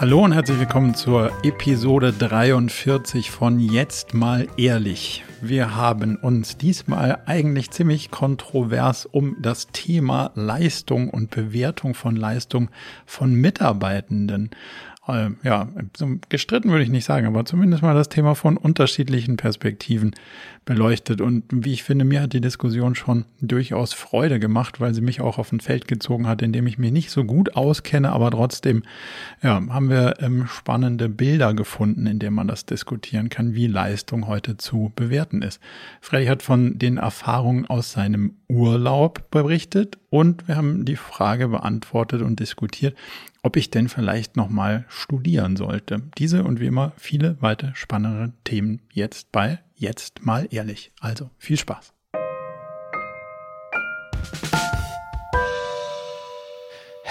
[0.00, 5.24] Hallo und herzlich willkommen zur Episode 43 von Jetzt mal ehrlich.
[5.42, 12.70] Wir haben uns diesmal eigentlich ziemlich kontrovers um das Thema Leistung und Bewertung von Leistung
[13.04, 14.48] von Mitarbeitenden
[15.08, 15.68] äh, ja,
[16.28, 20.14] gestritten würde ich nicht sagen, aber zumindest mal das Thema von unterschiedlichen Perspektiven
[20.64, 21.20] beleuchtet.
[21.20, 25.20] Und wie ich finde, mir hat die Diskussion schon durchaus Freude gemacht, weil sie mich
[25.20, 28.30] auch auf ein Feld gezogen hat, in dem ich mich nicht so gut auskenne, aber
[28.30, 28.82] trotzdem
[29.42, 34.26] ja, haben wir ähm, spannende Bilder gefunden, in denen man das diskutieren kann, wie Leistung
[34.26, 35.60] heute zu bewerten ist.
[36.00, 42.20] Freddy hat von den Erfahrungen aus seinem Urlaub berichtet und wir haben die Frage beantwortet
[42.20, 42.96] und diskutiert,
[43.42, 46.02] ob ich denn vielleicht nochmal studieren sollte.
[46.18, 50.92] Diese und wie immer viele weitere spannende Themen jetzt bei Jetzt mal ehrlich.
[51.00, 51.94] Also viel Spaß.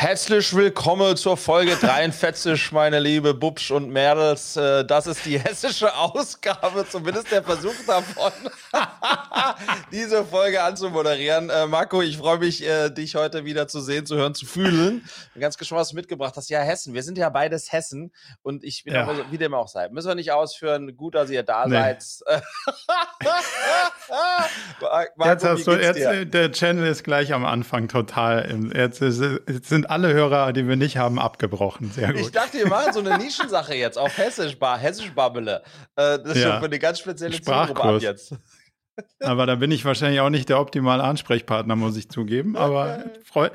[0.02, 4.56] Herzlich willkommen zur Folge 43, meine liebe Bubsch und Mädels.
[4.56, 8.32] Äh, das ist die hessische Ausgabe, zumindest der Versuch davon,
[9.92, 11.50] diese Folge anzumoderieren.
[11.50, 15.04] Äh, Marco, ich freue mich, äh, dich heute wieder zu sehen, zu hören, zu fühlen.
[15.34, 16.50] Bin ganz gespannt, was du mitgebracht hast.
[16.50, 16.94] Ja, Hessen.
[16.94, 19.06] Wir sind ja beides Hessen und ich bin ja.
[19.06, 19.90] auch, wie dem auch sei.
[19.90, 20.96] Müssen wir nicht ausführen.
[20.96, 21.74] Gut, dass ihr da nee.
[21.74, 22.06] seid.
[25.18, 28.50] Marco, jetzt hast du, jetzt, der Channel ist gleich am Anfang total.
[28.74, 31.92] Jetzt, jetzt sind alle Hörer, die wir nicht haben, abgebrochen.
[31.92, 32.22] Sehr gut.
[32.22, 35.64] Ich dachte, wir machen so eine Nischensache jetzt auf Hessisch, Bar, Hessisch Babbele.
[35.96, 36.52] Äh, das ist ja.
[36.52, 38.36] schon für eine ganz spezielle Zielgruppe ab jetzt.
[39.22, 42.56] Aber da bin ich wahrscheinlich auch nicht der optimale Ansprechpartner, muss ich zugeben.
[42.56, 43.50] Aber freu.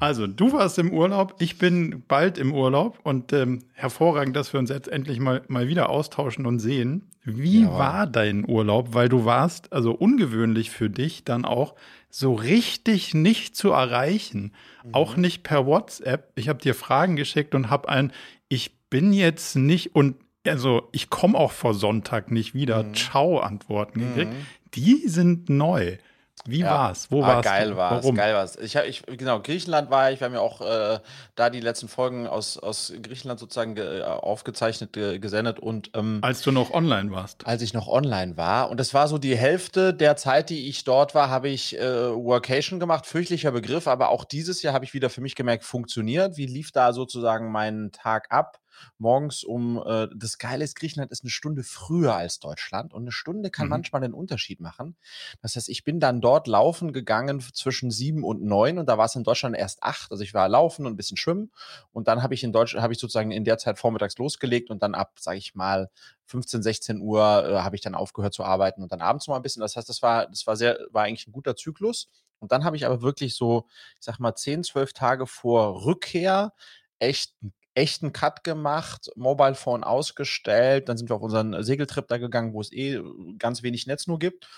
[0.00, 4.60] Also, du warst im Urlaub, ich bin bald im Urlaub und ähm, hervorragend, dass wir
[4.60, 7.10] uns jetzt endlich mal, mal wieder austauschen und sehen.
[7.24, 7.72] Wie ja.
[7.72, 8.94] war dein Urlaub?
[8.94, 11.74] Weil du warst, also ungewöhnlich für dich, dann auch
[12.10, 14.52] so richtig nicht zu erreichen.
[14.84, 14.94] Mhm.
[14.94, 16.32] Auch nicht per WhatsApp.
[16.36, 18.12] Ich habe dir Fragen geschickt und habe ein,
[18.48, 20.16] ich bin jetzt nicht und
[20.46, 22.82] also ich komme auch vor Sonntag nicht wieder.
[22.82, 22.94] Mhm.
[22.94, 24.32] Ciao Antworten gekriegt.
[24.32, 24.46] Mhm.
[24.74, 25.98] Die sind neu.
[26.46, 26.70] Wie ja.
[26.70, 27.10] war's?
[27.10, 27.44] Wo ah, war's?
[27.44, 28.14] Geil war Warum?
[28.14, 28.56] Geil war's.
[28.56, 30.20] Ich habe ich genau Griechenland war ich.
[30.20, 31.00] Wir haben ja auch äh,
[31.34, 36.42] da die letzten Folgen aus, aus Griechenland sozusagen ge, aufgezeichnet, ge, gesendet und ähm, als
[36.42, 37.46] du noch online warst.
[37.46, 40.84] Als ich noch online war und das war so die Hälfte der Zeit, die ich
[40.84, 43.06] dort war, habe ich äh, Workation gemacht.
[43.06, 46.36] Fürchtlicher Begriff, aber auch dieses Jahr habe ich wieder für mich gemerkt, funktioniert.
[46.36, 48.58] Wie lief da sozusagen mein Tag ab?
[48.98, 53.12] Morgens um, äh, das Geile ist, Griechenland ist eine Stunde früher als Deutschland und eine
[53.12, 53.70] Stunde kann mhm.
[53.70, 54.96] manchmal den Unterschied machen.
[55.42, 59.06] Das heißt, ich bin dann dort laufen gegangen zwischen sieben und neun und da war
[59.06, 60.10] es in Deutschland erst acht.
[60.10, 61.50] Also ich war laufen und ein bisschen schwimmen
[61.92, 64.82] und dann habe ich in Deutschland, habe ich sozusagen in der Zeit vormittags losgelegt und
[64.82, 65.90] dann ab, sage ich mal,
[66.26, 69.38] 15, 16 Uhr äh, habe ich dann aufgehört zu arbeiten und dann abends noch mal
[69.38, 69.60] ein bisschen.
[69.60, 72.08] Das heißt, das war, das war sehr, war eigentlich ein guter Zyklus.
[72.38, 73.66] Und dann habe ich aber wirklich so,
[73.98, 76.52] ich sag mal, 10, 12 Tage vor Rückkehr
[76.98, 77.34] echt
[77.78, 82.60] echten Cut gemacht, Mobile Phone ausgestellt, dann sind wir auf unseren Segeltrip da gegangen, wo
[82.60, 83.00] es eh
[83.38, 84.48] ganz wenig Netz nur gibt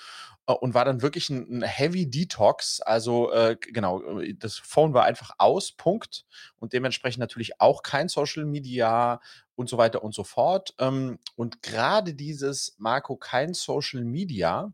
[0.46, 2.80] äh, und war dann wirklich ein, ein Heavy Detox.
[2.80, 4.02] Also äh, genau,
[4.38, 6.24] das Phone war einfach aus, Punkt.
[6.58, 9.20] Und dementsprechend natürlich auch kein Social Media
[9.54, 10.74] und so weiter und so fort.
[10.78, 14.72] Ähm, und gerade dieses Marco kein Social Media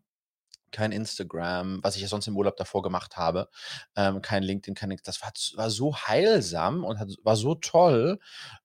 [0.76, 3.48] kein Instagram, was ich ja sonst im Urlaub davor gemacht habe,
[3.96, 5.04] ähm, kein LinkedIn, kein nichts.
[5.04, 8.18] Das war, war so heilsam und hat, war so toll,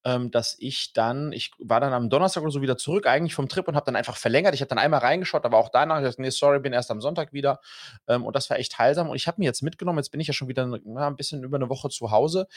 [0.03, 3.47] ähm, dass ich dann, ich war dann am Donnerstag oder so wieder zurück, eigentlich vom
[3.47, 4.53] Trip und habe dann einfach verlängert.
[4.53, 7.00] Ich habe dann einmal reingeschaut, aber auch danach, ich dachte, nee, sorry, bin erst am
[7.00, 7.61] Sonntag wieder.
[8.07, 9.09] Ähm, und das war echt heilsam.
[9.09, 11.44] Und ich habe mir jetzt mitgenommen, jetzt bin ich ja schon wieder na, ein bisschen
[11.45, 12.47] über eine Woche zu Hause.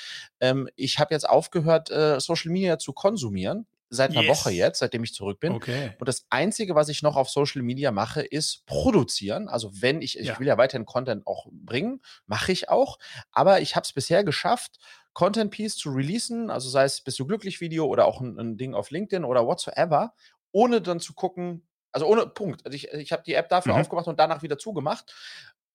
[0.40, 4.38] Ähm, ich habe jetzt aufgehört, äh, Social Media zu konsumieren seit einer yes.
[4.38, 5.52] Woche jetzt, seitdem ich zurück bin.
[5.52, 5.92] Okay.
[5.98, 9.48] Und das Einzige, was ich noch auf Social Media mache, ist produzieren.
[9.48, 10.32] Also wenn ich, ja.
[10.32, 12.98] ich will ja weiterhin Content auch bringen, mache ich auch.
[13.32, 14.78] Aber ich habe es bisher geschafft,
[15.12, 18.56] Content Piece zu releasen, also sei es Bist du glücklich Video oder auch ein, ein
[18.56, 20.12] Ding auf LinkedIn oder whatsoever,
[20.50, 22.66] ohne dann zu gucken, also ohne Punkt.
[22.66, 23.80] Also ich, ich habe die App dafür mhm.
[23.80, 25.14] aufgemacht und danach wieder zugemacht.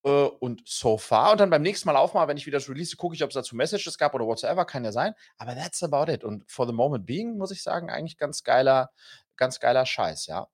[0.03, 1.33] Äh, und so far.
[1.33, 3.33] Und dann beim nächsten Mal aufmachen, wenn ich wieder das release, gucke ich, ob es
[3.33, 5.13] dazu Messages gab oder whatsoever, kann ja sein.
[5.37, 6.23] Aber that's about it.
[6.23, 8.91] Und for the moment being, muss ich sagen, eigentlich ganz geiler,
[9.35, 10.47] ganz geiler Scheiß, ja.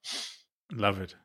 [0.71, 1.19] Love it.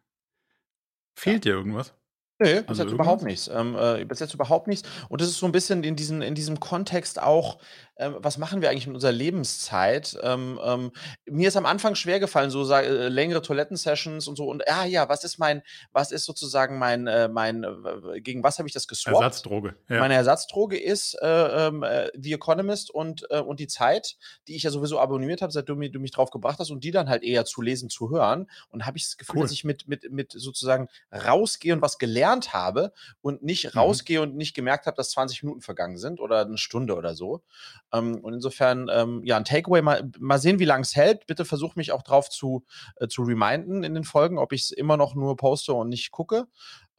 [1.14, 1.52] Fehlt ja.
[1.52, 1.94] dir irgendwas?
[2.43, 3.49] Nee, bis also jetzt überhaupt nichts.
[3.49, 4.88] Ähm, äh, bis jetzt überhaupt nichts.
[5.11, 7.58] Und das ist so ein bisschen in, diesen, in diesem Kontext auch,
[8.00, 10.19] ähm, was machen wir eigentlich mit unserer Lebenszeit?
[10.23, 10.93] Ähm, ähm,
[11.26, 14.47] mir ist am Anfang schwer gefallen, so äh, längere Toilettensessions und so.
[14.47, 15.62] Und ah ja, was ist mein,
[15.93, 19.17] was ist sozusagen mein, äh, mein, äh, gegen was habe ich das geswappt?
[19.17, 19.76] Ersatzdroge.
[19.88, 20.00] Ja.
[20.00, 24.17] Meine Ersatzdroge ist äh, ähm, äh, The Economist und, und die Zeit,
[24.49, 26.91] die ich ja sowieso abonniert habe, seit du, du mich drauf gebracht hast und die
[26.91, 28.49] dann halt eher zu lesen, zu hören.
[28.70, 29.43] Und habe ich das Gefühl, cool.
[29.43, 33.79] dass ich mit, mit, mit sozusagen rausgehe und was gelernt habe und nicht mhm.
[33.79, 37.43] rausgehe und nicht gemerkt habe, dass 20 Minuten vergangen sind oder eine Stunde oder so.
[37.92, 41.26] Ähm, und insofern, ähm, ja, ein Takeaway, mal, mal sehen, wie lange es hält.
[41.26, 42.64] Bitte versuch mich auch drauf zu,
[42.96, 46.10] äh, zu reminden in den Folgen, ob ich es immer noch nur poste und nicht
[46.10, 46.46] gucke.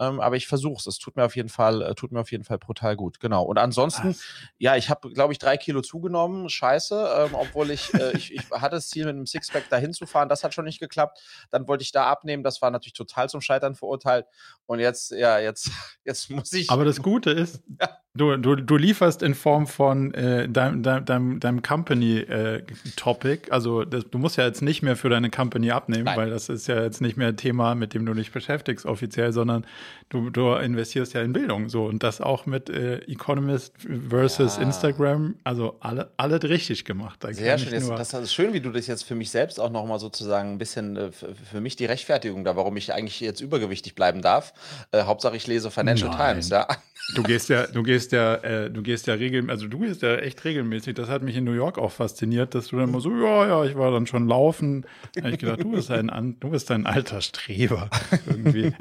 [0.01, 0.87] Ähm, aber ich versuche es.
[0.87, 3.19] Es tut mir auf jeden Fall, äh, tut mir auf jeden Fall brutal gut.
[3.19, 3.43] Genau.
[3.43, 4.23] Und ansonsten, Was?
[4.57, 6.49] ja, ich habe, glaube ich, drei Kilo zugenommen.
[6.49, 10.07] Scheiße, ähm, obwohl ich, äh, ich, ich hatte das Ziel, mit einem Sixpack dahin zu
[10.07, 10.27] fahren.
[10.27, 11.21] Das hat schon nicht geklappt.
[11.51, 12.41] Dann wollte ich da abnehmen.
[12.41, 14.25] Das war natürlich total zum Scheitern verurteilt.
[14.65, 15.69] Und jetzt, ja, jetzt,
[16.03, 16.71] jetzt muss ich.
[16.71, 18.01] Aber das Gute ist, ja.
[18.13, 23.47] Du, du, du lieferst in Form von äh, deinem, deinem, deinem Company-Topic.
[23.47, 26.17] Äh, also das, du musst ja jetzt nicht mehr für deine Company abnehmen, Nein.
[26.17, 29.31] weil das ist ja jetzt nicht mehr ein Thema, mit dem du dich beschäftigst offiziell,
[29.31, 29.65] sondern
[30.09, 31.69] du, du investierst ja in Bildung.
[31.69, 33.73] So und das auch mit äh, Economist
[34.09, 34.63] versus ja.
[34.63, 35.35] Instagram.
[35.43, 37.23] Also alle, alle richtig gemacht.
[37.23, 37.73] Da Sehr schön.
[37.73, 40.57] Jetzt, das ist schön, wie du das jetzt für mich selbst auch nochmal sozusagen ein
[40.57, 44.53] bisschen äh, für mich die Rechtfertigung da, warum ich eigentlich jetzt übergewichtig bleiben darf.
[44.91, 46.35] Äh, Hauptsache ich lese Financial Nein.
[46.35, 46.67] Times, ja.
[47.15, 50.15] Du gehst ja, du gehst ja, äh, du gehst ja regelmäßig, also du gehst ja
[50.15, 50.93] echt regelmäßig.
[50.95, 53.65] Das hat mich in New York auch fasziniert, dass du dann immer so, ja, ja,
[53.65, 54.85] ich war dann schon laufen.
[55.15, 57.89] Da habe ich gedacht, du bist ein, du bist ein alter Streber
[58.27, 58.73] irgendwie.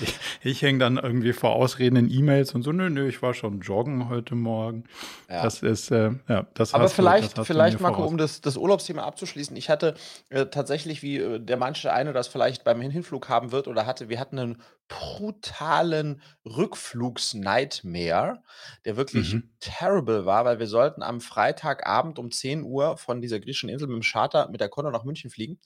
[0.00, 3.34] ich, ich hänge dann irgendwie vor Ausreden in E-Mails und so, nö, nö, ich war
[3.34, 4.84] schon joggen heute Morgen.
[5.28, 5.42] Ja.
[5.42, 9.56] Das ist, äh, ja, das Aber vielleicht, du, vielleicht, Marco, um das, das Urlaubsthema abzuschließen,
[9.56, 9.94] ich hatte
[10.28, 14.08] äh, tatsächlich, wie äh, der manche eine das vielleicht beim Hinflug haben wird oder hatte,
[14.08, 14.56] wir hatten einen
[14.90, 18.42] brutalen Rückflugs-Nightmare,
[18.84, 19.50] der wirklich mhm.
[19.60, 23.94] terrible war, weil wir sollten am Freitagabend um 10 Uhr von dieser griechischen Insel mit
[23.94, 25.60] dem Charter mit der Condor nach München fliegen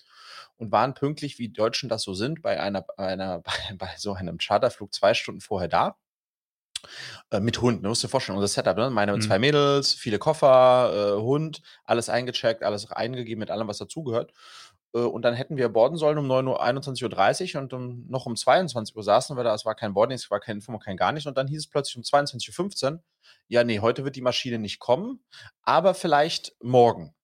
[0.59, 3.43] und waren pünktlich, wie Deutschen das so sind, bei einer, einer
[3.79, 5.97] bei, so einem Charterflug zwei Stunden vorher da.
[7.31, 7.89] Äh, mit Hund, ne?
[7.89, 8.91] musst du dir vorstellen, unser Setup, ne?
[8.91, 9.23] meine mhm.
[9.23, 14.33] zwei Mädels, viele Koffer, äh, Hund, alles eingecheckt, alles eingegeben mit allem, was dazugehört.
[14.95, 18.27] Äh, und dann hätten wir boarden sollen um 9 Uhr, 21.30 Uhr und um, noch
[18.27, 19.55] um 22 Uhr saßen wir da.
[19.55, 21.27] Es war kein Boarding, es war kein Info, kein gar nicht.
[21.27, 23.03] Und dann hieß es plötzlich um 22.15 Uhr,
[23.49, 25.23] ja, nee, heute wird die Maschine nicht kommen,
[25.63, 27.15] aber vielleicht morgen.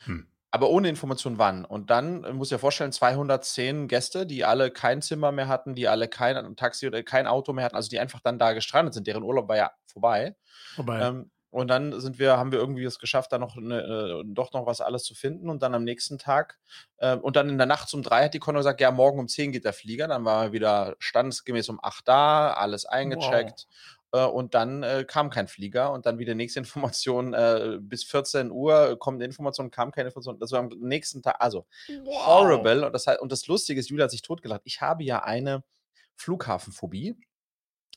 [0.00, 0.28] Hm.
[0.50, 1.64] Aber ohne Information wann.
[1.64, 5.74] Und dann äh, muss ich ja vorstellen, 210 Gäste, die alle kein Zimmer mehr hatten,
[5.74, 8.94] die alle kein Taxi oder kein Auto mehr hatten, also die einfach dann da gestrandet
[8.94, 9.06] sind.
[9.06, 10.36] Deren Urlaub war ja vorbei.
[10.74, 11.00] Vorbei.
[11.00, 14.52] Ähm, und dann sind wir, haben wir irgendwie es geschafft, da noch eine, äh, doch
[14.52, 15.48] noch was alles zu finden.
[15.48, 16.58] Und dann am nächsten Tag
[16.96, 19.28] äh, und dann in der Nacht um drei hat die Konto gesagt, ja, morgen um
[19.28, 20.08] zehn geht der Flieger.
[20.08, 23.68] Dann waren wir wieder standesgemäß um acht da, alles eingecheckt.
[24.10, 24.24] Wow.
[24.24, 27.36] Äh, und dann äh, kam kein Flieger und dann wieder nächste Information,
[27.82, 30.40] bis 14 Uhr kommt eine Information, kam keine Information.
[30.40, 31.66] Das war am nächsten Tag, also
[32.02, 32.26] wow.
[32.26, 32.84] horrible.
[32.84, 34.62] Und das, und das Lustige ist, Julia hat sich totgelacht.
[34.64, 35.62] Ich habe ja eine
[36.16, 37.14] Flughafenphobie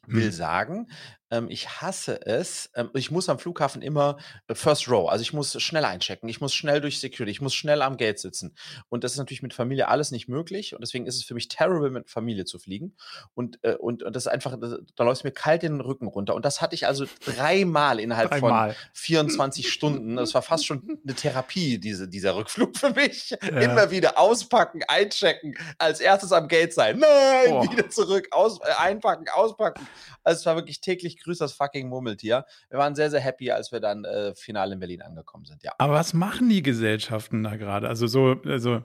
[0.08, 0.32] will mhm.
[0.32, 0.88] sagen,
[1.32, 2.70] ähm, ich hasse es.
[2.76, 5.10] Ähm, ich muss am Flughafen immer äh, First Row.
[5.10, 6.30] Also ich muss schnell einchecken.
[6.30, 7.32] Ich muss schnell durch Security.
[7.32, 8.56] Ich muss schnell am Gate sitzen.
[8.90, 10.74] Und das ist natürlich mit Familie alles nicht möglich.
[10.74, 12.96] Und deswegen ist es für mich terrible, mit Familie zu fliegen.
[13.34, 14.58] Und, äh, und, und das ist einfach,
[14.96, 16.36] da läuft mir kalt den Rücken runter.
[16.36, 18.74] Und das hatte ich also dreimal innerhalb dreimal.
[18.74, 20.16] von 24 Stunden.
[20.16, 23.32] Das war fast schon eine Therapie, diese, dieser Rückflug für mich.
[23.32, 23.60] Ja.
[23.60, 27.00] Immer wieder auspacken, einchecken, als erstes am Gate sein.
[27.00, 27.72] Nein, oh.
[27.72, 29.88] wieder zurück, aus, äh, einpacken, auspacken.
[30.24, 32.46] Also es war wirklich täglich grüßt das fucking Murmeltier.
[32.70, 35.72] Wir waren sehr, sehr happy, als wir dann äh, final in Berlin angekommen sind, ja.
[35.78, 37.88] Aber was machen die Gesellschaften da gerade?
[37.88, 38.84] Also so, also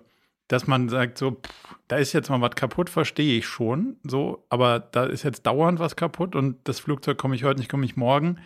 [0.52, 4.44] dass man sagt, so, pff, da ist jetzt mal was kaputt, verstehe ich schon, so,
[4.50, 7.86] aber da ist jetzt dauernd was kaputt und das Flugzeug komme ich heute nicht, komme
[7.86, 8.38] ich morgen.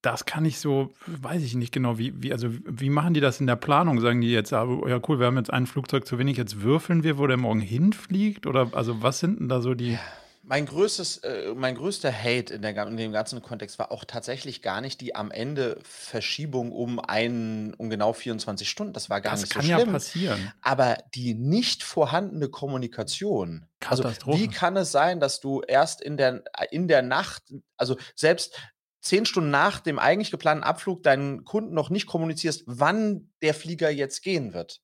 [0.00, 3.40] Das kann ich so, weiß ich nicht genau, wie, wie, also wie machen die das
[3.40, 4.00] in der Planung?
[4.00, 7.02] Sagen die jetzt, ah, ja cool, wir haben jetzt ein Flugzeug zu wenig, jetzt würfeln
[7.02, 8.46] wir, wo der morgen hinfliegt?
[8.46, 9.98] Oder also was sind denn da so die.
[10.46, 14.60] Mein größtes, äh, mein größter Hate in, der, in dem ganzen Kontext war auch tatsächlich
[14.60, 18.92] gar nicht die am Ende Verschiebung um ein, um genau 24 Stunden.
[18.92, 19.70] Das war gar das nicht so schlimm.
[19.70, 20.52] Das kann ja passieren.
[20.60, 23.66] Aber die nicht vorhandene Kommunikation.
[23.86, 27.42] Also, wie kann es sein, dass du erst in der, in der Nacht,
[27.76, 28.58] also selbst
[29.04, 33.90] zehn Stunden nach dem eigentlich geplanten Abflug deinen Kunden noch nicht kommunizierst, wann der Flieger
[33.90, 34.80] jetzt gehen wird?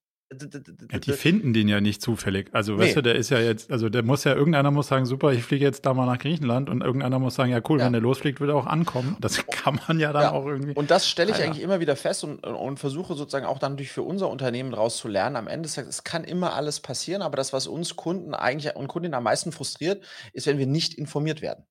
[0.92, 2.50] Ja, die finden den ja nicht zufällig.
[2.52, 2.84] Also, nee.
[2.84, 5.42] weißt du, der ist ja jetzt, also der muss ja, irgendeiner muss sagen, super, ich
[5.42, 7.86] fliege jetzt da mal nach Griechenland und irgendeiner muss sagen, ja cool, ja.
[7.86, 9.16] wenn der losfliegt, wird er auch ankommen.
[9.20, 10.30] Das kann man ja dann ja.
[10.30, 10.74] auch irgendwie.
[10.74, 13.76] Und das stelle ich ah, eigentlich immer wieder fest und, und versuche sozusagen auch dann
[13.76, 15.36] durch für unser Unternehmen rauszulernen.
[15.36, 18.86] Am Ende sagt, es kann immer alles passieren, aber das, was uns Kunden eigentlich und
[18.86, 21.64] Kundinnen am meisten frustriert, ist, wenn wir nicht informiert werden.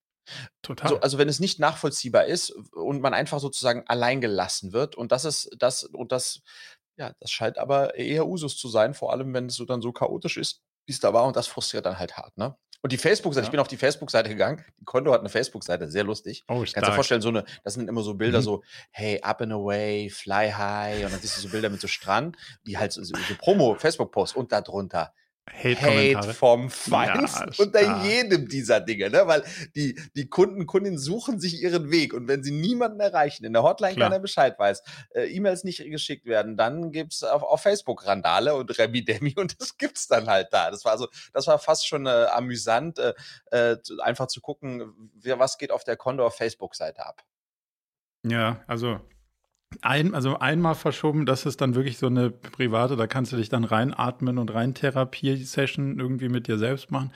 [0.61, 0.87] Total.
[0.87, 5.11] Also, also, wenn es nicht nachvollziehbar ist und man einfach sozusagen allein gelassen wird und
[5.11, 6.41] das ist das und das
[6.99, 9.93] ja, das scheint aber eher Usus zu sein, vor allem wenn es so dann so
[9.93, 12.55] chaotisch ist, wie es da war und das frustriert dann halt hart, ne?
[12.81, 13.47] Und die Facebook-Seite, ja.
[13.47, 14.63] ich bin auf die Facebook-Seite gegangen.
[14.79, 16.45] Die Konto hat eine Facebook-Seite, sehr lustig.
[16.47, 16.75] Oh, stark.
[16.75, 18.43] Kannst du dir vorstellen, so eine, das sind immer so Bilder, mhm.
[18.43, 21.87] so, hey, up and away, fly high, und dann siehst du so Bilder mit so
[21.87, 25.13] Strand, die halt so, so Promo-Facebook-Posts und darunter
[25.53, 29.23] Hate vom Feinsten ja, unter jedem dieser Dinge, ne?
[29.25, 29.43] Weil
[29.75, 33.63] die, die Kunden, Kundinnen suchen sich ihren Weg und wenn sie niemanden erreichen, in der
[33.63, 34.09] Hotline Klar.
[34.09, 34.83] keiner Bescheid weiß,
[35.15, 39.35] äh, E-Mails nicht geschickt werden, dann gibt es auf, auf, Facebook Randale und Remi Demi
[39.37, 40.71] und das gibt's dann halt da.
[40.71, 43.13] Das war also, das war fast schon äh, amüsant, äh,
[43.51, 47.23] äh einfach zu gucken, wer, was geht auf der Condor Facebook-Seite ab.
[48.23, 48.99] Ja, also
[49.81, 53.49] ein, also einmal verschoben, das ist dann wirklich so eine private, da kannst du dich
[53.49, 57.13] dann reinatmen und rein Therapie-Session irgendwie mit dir selbst machen.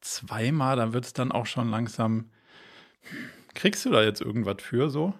[0.00, 2.30] Zweimal, da wird es dann auch schon langsam.
[3.54, 5.14] Kriegst du da jetzt irgendwas für so?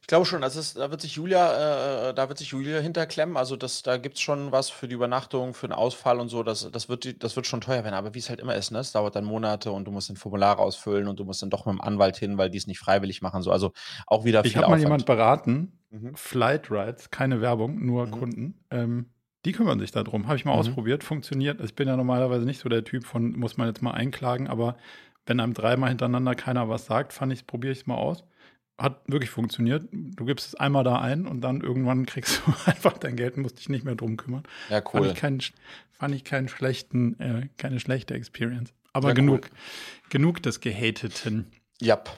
[0.00, 3.36] Ich glaube schon, das ist, da wird sich Julia, äh, da wird sich Julia hinterklemmen.
[3.36, 6.42] Also das, da gibt es schon was für die Übernachtung, für den Ausfall und so.
[6.42, 7.94] Das, das, wird, das wird schon teuer werden.
[7.94, 8.80] Aber wie es halt immer ist, ne?
[8.80, 11.66] es dauert dann Monate und du musst ein Formular ausfüllen und du musst dann doch
[11.66, 13.42] mit dem Anwalt hin, weil die es nicht freiwillig machen.
[13.42, 13.52] So.
[13.52, 13.72] Also
[14.08, 16.14] auch wieder viel Ich habe mal jemand beraten, mhm.
[16.14, 18.10] Flight Rides, keine Werbung, nur mhm.
[18.10, 18.54] Kunden.
[18.70, 19.06] Ähm,
[19.44, 20.26] die kümmern sich darum.
[20.26, 20.58] Habe ich mal mhm.
[20.58, 21.60] ausprobiert, funktioniert.
[21.60, 24.76] Ich bin ja normalerweise nicht so der Typ von, muss man jetzt mal einklagen, aber
[25.26, 28.24] wenn einem dreimal hintereinander keiner was sagt, fand ich, probiere ich es mal aus
[28.82, 29.86] hat wirklich funktioniert.
[29.92, 33.42] Du gibst es einmal da ein und dann irgendwann kriegst du einfach dein Geld und
[33.42, 34.42] musst dich nicht mehr drum kümmern.
[34.68, 35.02] Ja, cool.
[35.02, 35.40] Fand ich keinen,
[35.92, 38.72] fand ich keinen schlechten, äh, keine schlechte Experience.
[38.92, 39.58] Aber ja, genug, cool.
[40.10, 41.46] genug des Gehateten.
[41.80, 41.96] Ja.
[41.96, 42.10] Yep.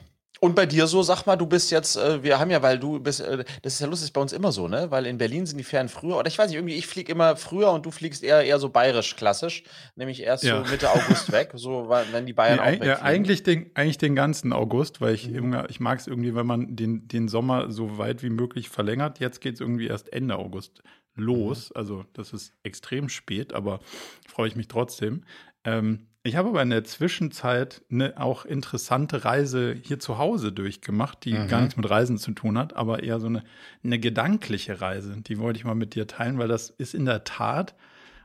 [0.45, 2.99] Und bei dir so, sag mal, du bist jetzt, äh, wir haben ja, weil du
[2.99, 4.91] bist, äh, das ist ja lustig bei uns immer so, ne?
[4.91, 7.35] Weil in Berlin sind die Ferien früher, oder ich weiß nicht, irgendwie, ich fliege immer
[7.35, 9.63] früher und du fliegst eher, eher so bayerisch klassisch,
[9.95, 10.63] nämlich erst ja.
[10.63, 12.83] so Mitte August weg, so wenn die Bayern nee, auch weg.
[12.83, 15.63] Ja, eigentlich den, eigentlich den ganzen August, weil ich, mhm.
[15.67, 19.19] ich mag es irgendwie, wenn man den, den Sommer so weit wie möglich verlängert.
[19.19, 20.83] Jetzt geht es irgendwie erst Ende August
[21.15, 21.71] los.
[21.71, 21.77] Mhm.
[21.77, 23.79] Also das ist extrem spät, aber
[24.27, 25.23] freue ich mich trotzdem.
[25.63, 31.23] Ähm, ich habe aber in der Zwischenzeit eine auch interessante Reise hier zu Hause durchgemacht,
[31.23, 31.47] die mhm.
[31.47, 33.43] gar nichts mit Reisen zu tun hat, aber eher so eine,
[33.83, 35.15] eine gedankliche Reise.
[35.21, 37.75] Die wollte ich mal mit dir teilen, weil das ist in der Tat,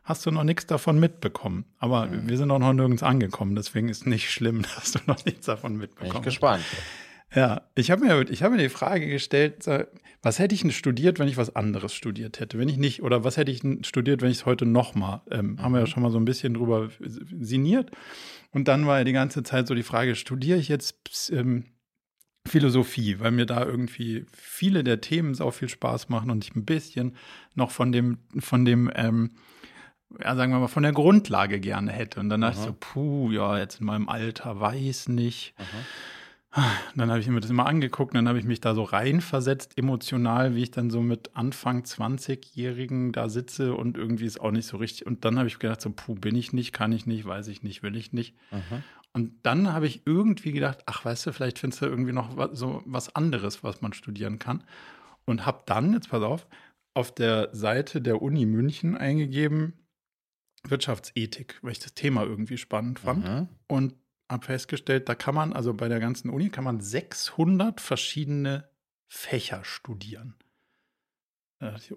[0.02, 1.66] hast du noch nichts davon mitbekommen.
[1.78, 2.26] Aber mhm.
[2.26, 5.76] wir sind auch noch nirgends angekommen, deswegen ist nicht schlimm, dass du noch nichts davon
[5.76, 6.64] mitbekommen Bin ich gespannt.
[7.34, 9.68] Ja, ich habe mir, ich hab mir die Frage gestellt,
[10.22, 12.58] was hätte ich denn studiert, wenn ich was anderes studiert hätte?
[12.58, 15.62] Wenn ich nicht, oder was hätte ich denn studiert, wenn ich es heute nochmal, ähm,
[15.62, 15.90] haben wir ja mhm.
[15.90, 17.92] schon mal so ein bisschen drüber sinniert.
[18.50, 21.66] Und dann war ja die ganze Zeit so die Frage, studiere ich jetzt ähm,
[22.48, 26.64] Philosophie, weil mir da irgendwie viele der Themen auch viel Spaß machen und ich ein
[26.64, 27.16] bisschen
[27.54, 29.36] noch von dem, von dem, ähm,
[30.20, 32.18] ja, sagen wir mal, von der Grundlage gerne hätte.
[32.18, 35.54] Und dann dachte ich so, puh, ja, jetzt in meinem Alter weiß nicht.
[35.56, 35.66] Aha
[36.96, 40.56] dann habe ich mir das immer angeguckt, dann habe ich mich da so reinversetzt, emotional,
[40.56, 44.76] wie ich dann so mit Anfang 20-Jährigen da sitze und irgendwie ist auch nicht so
[44.78, 45.06] richtig.
[45.06, 47.62] Und dann habe ich gedacht, so, puh, bin ich nicht, kann ich nicht, weiß ich
[47.62, 48.34] nicht, will ich nicht.
[48.50, 48.82] Mhm.
[49.12, 52.58] Und dann habe ich irgendwie gedacht, ach, weißt du, vielleicht findest du irgendwie noch was,
[52.58, 54.64] so was anderes, was man studieren kann.
[55.26, 56.48] Und habe dann, jetzt pass auf,
[56.94, 59.74] auf der Seite der Uni München eingegeben,
[60.66, 63.24] Wirtschaftsethik, weil ich das Thema irgendwie spannend fand.
[63.24, 63.48] Mhm.
[63.68, 63.94] Und
[64.30, 68.68] habe festgestellt, da kann man, also bei der ganzen Uni, kann man 600 verschiedene
[69.08, 70.36] Fächer studieren.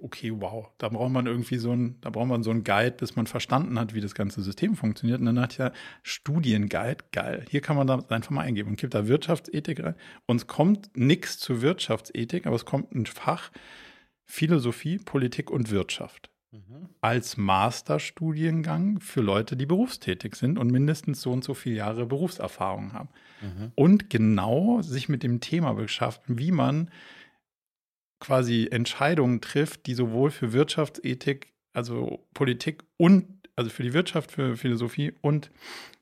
[0.01, 3.15] Okay, wow, da braucht man irgendwie so ein, da braucht man so einen Guide, bis
[3.15, 5.21] man verstanden hat, wie das ganze System funktioniert.
[5.21, 5.71] Und dann hat ja
[6.01, 7.45] Studienguide, geil.
[7.49, 9.95] Hier kann man da einfach mal eingeben und gibt da Wirtschaftsethik rein.
[10.25, 13.51] Und es kommt nichts zu Wirtschaftsethik, aber es kommt ein Fach
[14.25, 16.29] Philosophie, Politik und Wirtschaft.
[17.01, 22.93] Als Masterstudiengang für Leute, die berufstätig sind und mindestens so und so viele Jahre Berufserfahrung
[22.93, 23.09] haben.
[23.41, 23.71] Mhm.
[23.75, 26.91] Und genau sich mit dem Thema beschäftigen, wie man
[28.19, 34.55] quasi Entscheidungen trifft, die sowohl für Wirtschaftsethik, also Politik und, also für die Wirtschaft, für
[34.55, 35.51] Philosophie und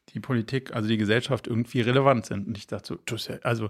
[0.10, 2.48] die Politik, also die Gesellschaft irgendwie relevant sind.
[2.48, 3.70] Und ich dachte so, also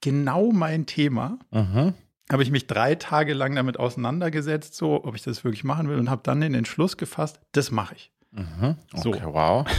[0.00, 1.38] genau mein Thema.
[1.50, 1.94] Mhm
[2.30, 5.98] habe ich mich drei Tage lang damit auseinandergesetzt, so, ob ich das wirklich machen will
[5.98, 8.10] und habe dann den Entschluss gefasst, das mache ich.
[8.32, 8.76] Mhm.
[8.92, 9.32] Okay, so.
[9.32, 9.66] wow.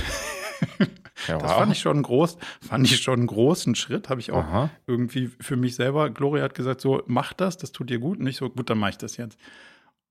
[1.28, 1.56] Das wow.
[1.56, 4.70] fand ich schon groß, fand ich schon einen großen Schritt, habe ich auch Aha.
[4.86, 6.10] irgendwie für mich selber.
[6.10, 8.18] Gloria hat gesagt, so mach das, das tut dir gut.
[8.18, 9.40] Und nicht so, gut, dann mache ich das jetzt.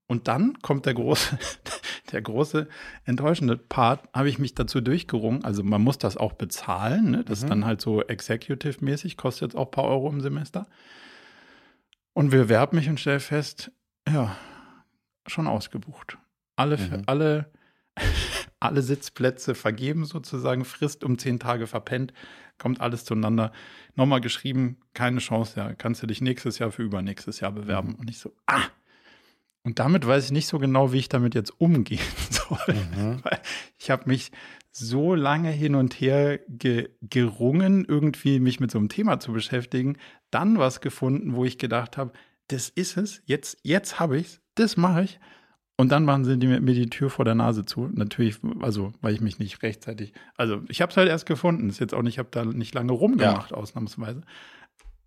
[0.06, 1.38] Und dann kommt der große,
[2.12, 2.68] der große
[3.04, 5.44] enttäuschende Part, habe ich mich dazu durchgerungen.
[5.44, 7.24] Also man muss das auch bezahlen, ne?
[7.24, 7.44] Das mhm.
[7.44, 10.66] ist dann halt so executive-mäßig, kostet jetzt auch ein paar Euro im Semester.
[12.14, 13.70] Und bewerbe mich und stelle fest,
[14.08, 14.36] ja,
[15.26, 16.18] schon ausgebucht.
[16.56, 17.02] Alle, mhm.
[17.06, 17.50] alle,
[18.60, 22.12] alle Sitzplätze vergeben sozusagen, Frist um zehn Tage verpennt,
[22.58, 23.52] kommt alles zueinander.
[23.96, 27.90] Nochmal geschrieben, keine Chance, ja, kannst du dich nächstes Jahr für übernächstes Jahr bewerben.
[27.90, 27.94] Mhm.
[27.96, 28.62] Und ich so, ah,
[29.64, 31.98] und damit weiß ich nicht so genau, wie ich damit jetzt umgehen
[32.30, 32.74] soll.
[32.74, 33.22] Mhm.
[33.78, 34.30] Ich habe mich
[34.76, 39.96] so lange hin und her ge gerungen, irgendwie mich mit so einem Thema zu beschäftigen,
[40.30, 42.12] dann was gefunden, wo ich gedacht habe,
[42.48, 45.20] das ist es, jetzt, jetzt habe ich es, das mache ich.
[45.76, 47.88] Und dann machen sie mir die Tür vor der Nase zu.
[47.92, 50.12] Natürlich, also, weil ich mich nicht rechtzeitig.
[50.36, 51.68] Also, ich habe es halt erst gefunden.
[51.68, 53.56] Ist jetzt auch nicht, ich habe da nicht lange rumgemacht, ja.
[53.56, 54.22] ausnahmsweise.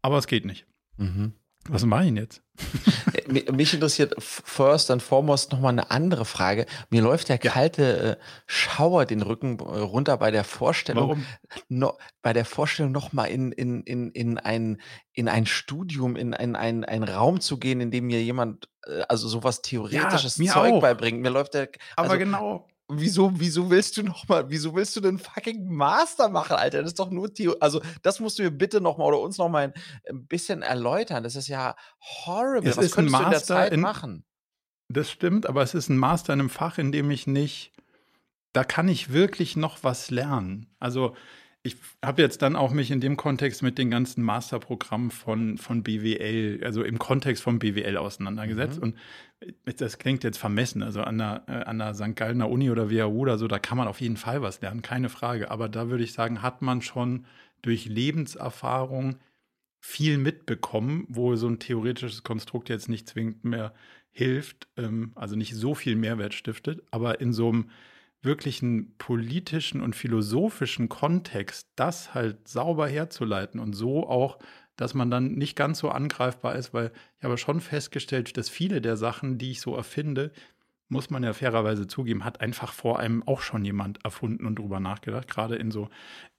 [0.02, 0.66] Aber es geht nicht.
[0.98, 1.32] Mhm.
[1.70, 2.42] Was mache ich jetzt?
[3.52, 6.66] Mich interessiert first and foremost nochmal eine andere Frage.
[6.90, 11.10] Mir läuft der kalte äh, Schauer den Rücken äh, runter bei der Vorstellung.
[11.10, 11.26] Warum?
[11.68, 14.82] No, bei der Vorstellung nochmal in, in, in, in, ein,
[15.14, 19.02] in ein Studium, in ein, ein, ein Raum zu gehen, in dem mir jemand, äh,
[19.10, 20.82] also sowas theoretisches ja, Zeug auch.
[20.82, 21.22] beibringt.
[21.22, 21.70] Mir läuft der.
[21.96, 26.30] Also, Aber genau wieso, wieso willst du noch mal, wieso willst du den fucking Master
[26.30, 26.82] machen, Alter?
[26.82, 27.56] Das ist doch nur Theo.
[27.60, 29.74] Also, das musst du mir bitte noch mal oder uns noch mal ein,
[30.10, 31.24] ein bisschen erläutern.
[31.24, 32.70] Das ist ja horrible.
[32.70, 34.26] Es Was könntest du in der Zeit in, machen?
[34.90, 37.74] Das stimmt, aber es ist ein Master in einem Fach, in dem ich nicht,
[38.54, 40.74] da kann ich wirklich noch was lernen.
[40.80, 41.16] Also,
[41.68, 45.84] ich habe jetzt dann auch mich in dem Kontext mit den ganzen Masterprogrammen von, von
[45.84, 48.78] BWL, also im Kontext von BWL auseinandergesetzt.
[48.78, 48.84] Mhm.
[48.84, 52.16] Und das klingt jetzt vermessen, also an der, äh, an der St.
[52.16, 55.10] Gallener Uni oder WHU oder so, da kann man auf jeden Fall was lernen, keine
[55.10, 55.52] Frage.
[55.52, 57.26] Aber da würde ich sagen, hat man schon
[57.62, 59.18] durch Lebenserfahrung
[59.82, 63.74] viel mitbekommen, wo so ein theoretisches Konstrukt jetzt nicht zwingend mehr
[64.10, 67.70] hilft, ähm, also nicht so viel Mehrwert stiftet, aber in so einem
[68.22, 74.40] wirklichen politischen und philosophischen Kontext, das halt sauber herzuleiten und so auch,
[74.76, 78.82] dass man dann nicht ganz so angreifbar ist, weil ich habe schon festgestellt, dass viele
[78.82, 80.32] der Sachen, die ich so erfinde,
[80.90, 84.80] muss man ja fairerweise zugeben, hat einfach vor einem auch schon jemand erfunden und drüber
[84.80, 85.90] nachgedacht, gerade in so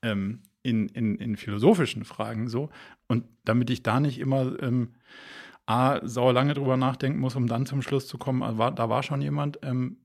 [0.01, 2.69] ähm, in, in, in philosophischen Fragen so.
[3.07, 4.93] Und damit ich da nicht immer ähm,
[5.65, 8.89] A, sauer lange drüber nachdenken muss, um dann zum Schluss zu kommen, äh, war, da
[8.89, 9.97] war schon jemand, ähm,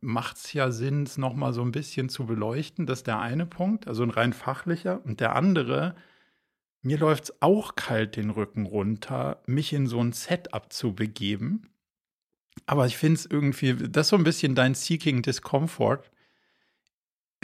[0.00, 2.86] macht es ja Sinn, es nochmal so ein bisschen zu beleuchten.
[2.86, 5.04] Das ist der eine Punkt, also ein rein fachlicher.
[5.04, 5.94] Und der andere,
[6.82, 11.70] mir läuft es auch kalt den Rücken runter, mich in so ein Setup zu begeben.
[12.64, 16.10] Aber ich finde es irgendwie, das ist so ein bisschen dein Seeking Discomfort,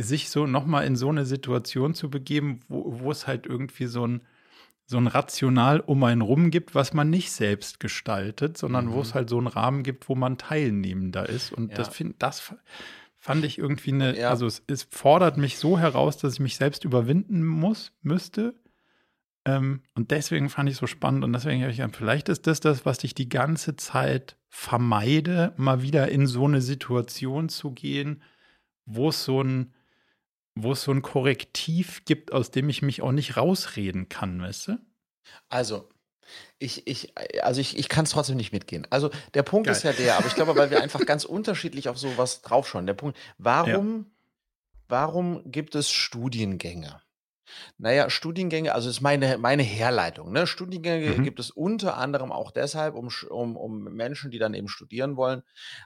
[0.01, 4.07] sich so nochmal in so eine Situation zu begeben, wo, wo es halt irgendwie so
[4.07, 4.23] ein
[4.87, 8.93] so ein Rational um einen rum gibt, was man nicht selbst gestaltet, sondern mhm.
[8.93, 11.53] wo es halt so einen Rahmen gibt, wo man teilnehmender ist.
[11.53, 11.77] Und ja.
[11.77, 12.55] das, find, das
[13.19, 14.31] fand ich irgendwie eine, ja.
[14.31, 18.55] also es, es, fordert mich so heraus, dass ich mich selbst überwinden muss, müsste.
[19.45, 22.47] Ähm, und deswegen fand ich es so spannend und deswegen habe ich gedacht, vielleicht ist
[22.47, 27.73] das das, was ich die ganze Zeit vermeide, mal wieder in so eine Situation zu
[27.73, 28.23] gehen,
[28.85, 29.73] wo es so ein,
[30.55, 34.69] wo es so ein Korrektiv gibt, aus dem ich mich auch nicht rausreden kann, weißt
[34.69, 34.79] du?
[35.49, 35.89] Also,
[36.59, 37.13] ich, ich,
[37.43, 38.87] also ich, ich kann es trotzdem nicht mitgehen.
[38.91, 39.77] Also der Punkt Geil.
[39.77, 42.87] ist ja der, aber ich glaube, weil wir einfach ganz unterschiedlich auf sowas draufschauen.
[42.87, 44.05] Der Punkt, warum, ja.
[44.89, 47.01] warum gibt es Studiengänge?
[47.79, 50.33] Naja, Studiengänge, also ist meine, meine Herleitung.
[50.33, 50.47] Ne?
[50.47, 51.21] Studiengänge Mhm.
[51.21, 55.43] gibt es unter anderem auch deshalb, um, um, um Menschen, die dann eben studieren wollen,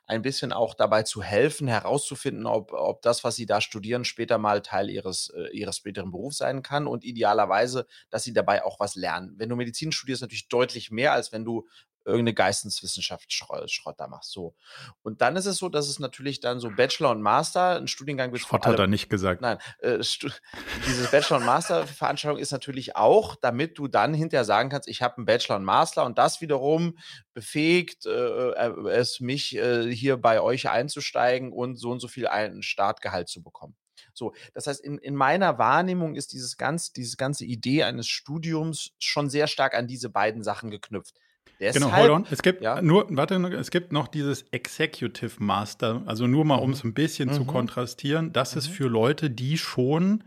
[0.07, 4.39] ein bisschen auch dabei zu helfen, herauszufinden, ob, ob das, was sie da studieren, später
[4.39, 8.81] mal Teil ihres, äh, ihres späteren Berufs sein kann und idealerweise, dass sie dabei auch
[8.81, 9.35] was lernen.
[9.37, 11.67] Wenn du Medizin studierst, natürlich deutlich mehr, als wenn du
[12.07, 14.31] irgendeine Geisteswissenschaftsschrott da machst.
[14.31, 14.55] So.
[15.03, 18.33] Und dann ist es so, dass es natürlich dann so Bachelor und Master, ein Studiengang
[18.33, 19.41] wird Schrott hat er nicht gesagt.
[19.41, 24.71] Nein, äh, diese Bachelor und Master Veranstaltung ist natürlich auch, damit du dann hinterher sagen
[24.71, 26.97] kannst, ich habe einen Bachelor und Master und das wiederum
[27.35, 32.29] befähigt äh, äh, es mich äh, hier bei euch einzusteigen und so und so viel
[32.29, 33.77] ein Startgehalt zu bekommen.
[34.15, 38.93] So, das heißt, in, in meiner Wahrnehmung ist dieses ganz, diese ganze Idee eines Studiums
[38.99, 41.19] schon sehr stark an diese beiden Sachen geknüpft.
[41.59, 42.27] Deshalb, genau, hold on.
[42.31, 42.83] Es gibt ja.
[42.83, 47.31] nur, warte, es gibt noch dieses Executive Master, also nur mal, um es ein bisschen
[47.31, 47.35] mhm.
[47.35, 48.33] zu kontrastieren.
[48.33, 48.59] Das mhm.
[48.59, 50.25] ist für Leute, die schon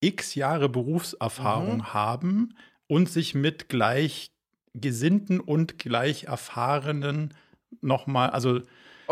[0.00, 1.94] x Jahre Berufserfahrung mhm.
[1.94, 7.34] haben und sich mit gleichgesinnten und gleich erfahrenen
[7.80, 8.60] nochmal, also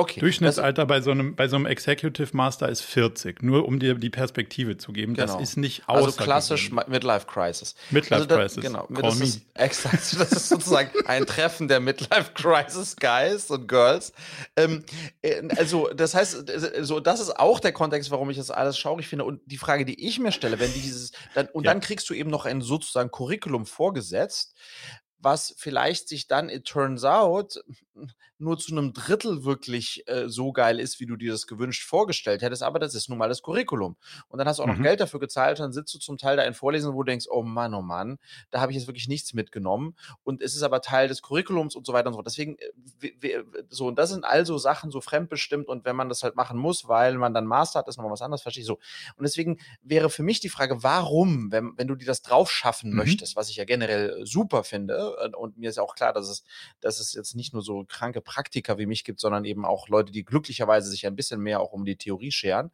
[0.00, 0.18] Okay.
[0.20, 4.08] Durchschnittsalter bei so, einem, bei so einem Executive Master ist 40, nur um dir die
[4.08, 5.12] Perspektive zu geben.
[5.12, 5.26] Genau.
[5.26, 7.74] Das ist nicht Also klassisch Midlife Crisis.
[7.90, 8.62] Midlife also da, Crisis.
[8.62, 14.14] Genau, das ist, exakt, das ist sozusagen ein Treffen der Midlife Crisis Guys und Girls.
[14.56, 14.84] Ähm,
[15.20, 19.06] äh, also, das heißt, so, das ist auch der Kontext, warum ich das alles schaurig
[19.06, 19.26] finde.
[19.26, 21.72] Und die Frage, die ich mir stelle, wenn dieses, dann, und ja.
[21.72, 24.54] dann kriegst du eben noch ein sozusagen Curriculum vorgesetzt,
[25.18, 27.62] was vielleicht sich dann, it turns out,
[28.38, 32.42] nur zu einem Drittel wirklich äh, so geil ist, wie du dir das gewünscht vorgestellt
[32.42, 33.96] hättest, aber das ist nun mal das Curriculum.
[34.28, 34.76] Und dann hast du auch mhm.
[34.76, 37.26] noch Geld dafür gezahlt, dann sitzt du zum Teil da in Vorlesungen, wo du denkst,
[37.28, 38.18] oh Mann, oh Mann,
[38.50, 39.94] da habe ich jetzt wirklich nichts mitgenommen.
[40.22, 42.26] Und es ist aber Teil des Curriculums und so weiter und so fort.
[42.26, 46.36] Deswegen, äh, so, und das sind also Sachen so fremdbestimmt und wenn man das halt
[46.36, 48.78] machen muss, weil man dann Master hat, ist nochmal was anderes, verstehe ich so.
[49.16, 52.90] Und deswegen wäre für mich die Frage, warum, wenn, wenn du dir das drauf schaffen
[52.90, 52.96] mhm.
[52.96, 56.28] möchtest, was ich ja generell super finde, äh, und mir ist ja auch klar, dass
[56.28, 56.44] es,
[56.80, 60.12] dass es jetzt nicht nur so kranke Praktiker wie mich gibt, sondern eben auch Leute,
[60.12, 62.70] die glücklicherweise sich ein bisschen mehr auch um die Theorie scheren.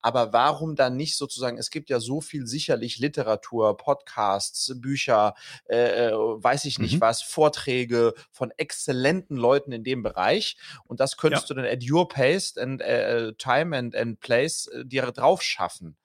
[0.00, 5.34] Aber warum dann nicht sozusagen, es gibt ja so viel sicherlich Literatur, Podcasts, Bücher,
[5.68, 7.00] äh, äh weiß ich nicht mhm.
[7.00, 10.56] was, Vorträge von exzellenten Leuten in dem Bereich.
[10.84, 11.54] Und das könntest ja.
[11.54, 15.96] du dann at your pace and uh, time and, and place uh, dir drauf schaffen.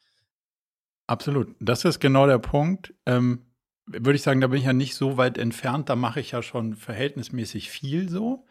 [1.08, 1.56] Absolut.
[1.60, 2.94] Das ist genau der Punkt.
[3.06, 3.46] Ähm,
[3.86, 5.90] würde ich sagen, da bin ich ja nicht so weit entfernt.
[5.90, 8.46] Da mache ich ja schon verhältnismäßig viel so.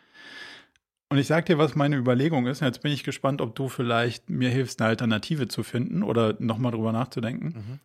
[1.13, 2.61] Und ich sage dir, was meine Überlegung ist.
[2.61, 6.73] Jetzt bin ich gespannt, ob du vielleicht mir hilfst, eine Alternative zu finden oder nochmal
[6.73, 7.47] drüber nachzudenken.
[7.49, 7.81] Mhm.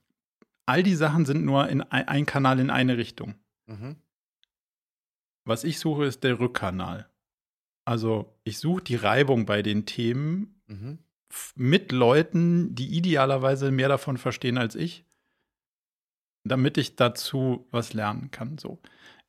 [0.66, 3.36] All die Sachen sind nur in ein, ein Kanal in eine Richtung.
[3.66, 3.98] Mhm.
[5.44, 7.10] Was ich suche, ist der Rückkanal.
[7.84, 11.00] Also ich suche die Reibung bei den Themen mhm.
[11.56, 15.06] mit Leuten, die idealerweise mehr davon verstehen als ich
[16.48, 18.58] damit ich dazu was lernen kann.
[18.58, 18.80] So.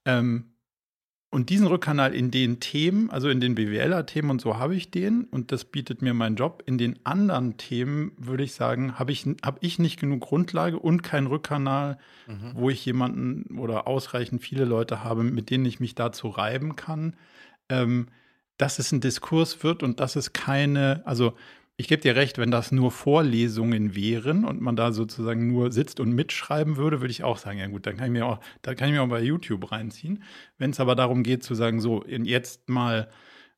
[0.05, 0.53] Ähm,
[1.31, 5.25] und diesen Rückkanal in den Themen, also in den BWLer-Themen und so habe ich den
[5.25, 6.63] und das bietet mir mein Job.
[6.65, 11.03] In den anderen Themen würde ich sagen, habe ich, hab ich nicht genug Grundlage und
[11.03, 12.53] keinen Rückkanal, mhm.
[12.55, 17.15] wo ich jemanden oder ausreichend viele Leute habe, mit denen ich mich dazu reiben kann.
[17.69, 18.07] Ähm,
[18.57, 21.35] dass es ein Diskurs wird und dass es keine, also
[21.81, 26.01] ich gebe dir recht, wenn das nur Vorlesungen wären und man da sozusagen nur sitzt
[26.01, 28.75] und mitschreiben würde, würde ich auch sagen, ja gut, dann kann ich mir auch, da
[28.75, 30.25] kann ich mir auch bei YouTube reinziehen.
[30.59, 33.09] Wenn es aber darum geht zu sagen, so, jetzt mal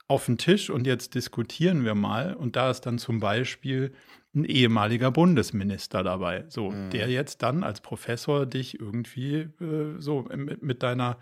[0.07, 3.95] auf den Tisch und jetzt diskutieren wir mal und da ist dann zum Beispiel
[4.35, 6.91] ein ehemaliger Bundesminister dabei, so, mhm.
[6.91, 11.17] der jetzt dann als Professor dich irgendwie äh, so mit, mit deiner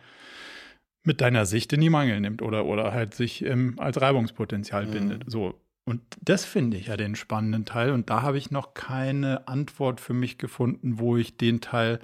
[1.04, 4.90] mit deiner Sicht in die Mangel nimmt oder, oder halt sich ähm, als Reibungspotenzial mhm.
[4.90, 5.24] bindet.
[5.26, 5.54] So,
[5.88, 7.92] und das finde ich ja den spannenden Teil.
[7.92, 12.00] Und da habe ich noch keine Antwort für mich gefunden, wo ich den Teil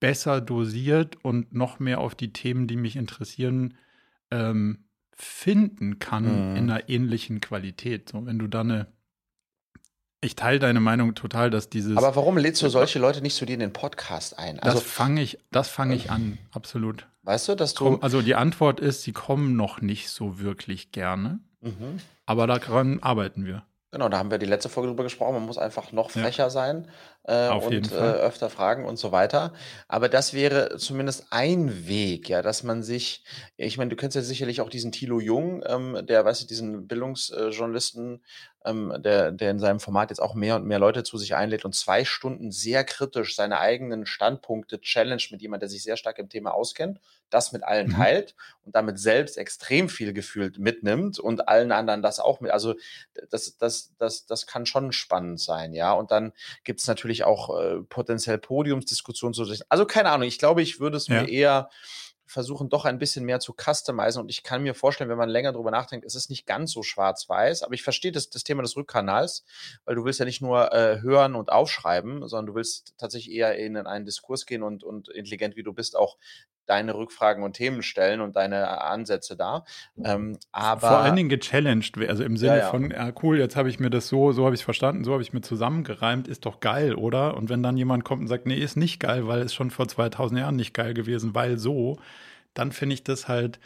[0.00, 3.74] besser dosiert und noch mehr auf die Themen, die mich interessieren,
[4.32, 6.56] ähm, finden kann mhm.
[6.56, 8.08] in einer ähnlichen Qualität.
[8.08, 8.88] So, wenn du da eine
[10.22, 11.96] ich teile deine Meinung total, dass dieses.
[11.96, 14.58] Aber warum lädst du solche Leute nicht zu dir in den Podcast ein?
[14.60, 17.06] Also, das fange ich, das fange ich an, absolut.
[17.22, 17.96] Weißt du, dass du.
[18.00, 21.40] Also die Antwort ist, sie kommen noch nicht so wirklich gerne.
[21.60, 22.00] Mhm.
[22.26, 23.64] Aber daran arbeiten wir.
[23.92, 25.34] Genau, da haben wir die letzte Folge drüber gesprochen.
[25.34, 26.50] Man muss einfach noch frecher ja.
[26.50, 26.86] sein
[27.24, 29.52] äh, und äh, öfter fragen und so weiter.
[29.88, 33.24] Aber das wäre zumindest ein Weg, ja, dass man sich,
[33.56, 36.86] ich meine, du kennst ja sicherlich auch diesen Thilo Jung, ähm, der, weißt du, diesen
[36.86, 38.22] Bildungsjournalisten,
[38.64, 41.64] ähm, der, der in seinem Format jetzt auch mehr und mehr Leute zu sich einlädt
[41.64, 46.18] und zwei Stunden sehr kritisch seine eigenen Standpunkte challenge mit jemand, der sich sehr stark
[46.18, 47.94] im Thema auskennt, das mit allen mhm.
[47.94, 52.50] teilt und damit selbst extrem viel gefühlt mitnimmt und allen anderen das auch mit.
[52.50, 52.74] Also
[53.30, 55.92] das, das, das, das kann schon spannend sein, ja.
[55.92, 56.32] Und dann
[56.64, 59.46] gibt es natürlich auch äh, potenziell Podiumsdiskussionen zu.
[59.68, 61.22] Also keine Ahnung, ich glaube, ich würde es ja.
[61.22, 61.70] mir eher
[62.30, 64.22] versuchen doch ein bisschen mehr zu customizen.
[64.22, 66.84] Und ich kann mir vorstellen, wenn man länger drüber nachdenkt, ist es nicht ganz so
[66.84, 67.64] schwarz-weiß.
[67.64, 69.44] Aber ich verstehe das, das Thema des Rückkanals,
[69.84, 73.56] weil du willst ja nicht nur äh, hören und aufschreiben, sondern du willst tatsächlich eher
[73.58, 76.18] in einen Diskurs gehen und, und intelligent wie du bist auch
[76.70, 79.64] deine Rückfragen und Themen stellen und deine Ansätze da.
[80.02, 82.70] Ähm, aber Vor allen Dingen gechallenged, also im Sinne ja, ja.
[82.70, 85.12] von, ja cool, jetzt habe ich mir das so, so habe ich es verstanden, so
[85.12, 87.36] habe ich mir zusammengereimt, ist doch geil, oder?
[87.36, 89.88] Und wenn dann jemand kommt und sagt, nee, ist nicht geil, weil es schon vor
[89.88, 91.98] 2000 Jahren nicht geil gewesen, weil so,
[92.54, 93.58] dann finde ich das halt,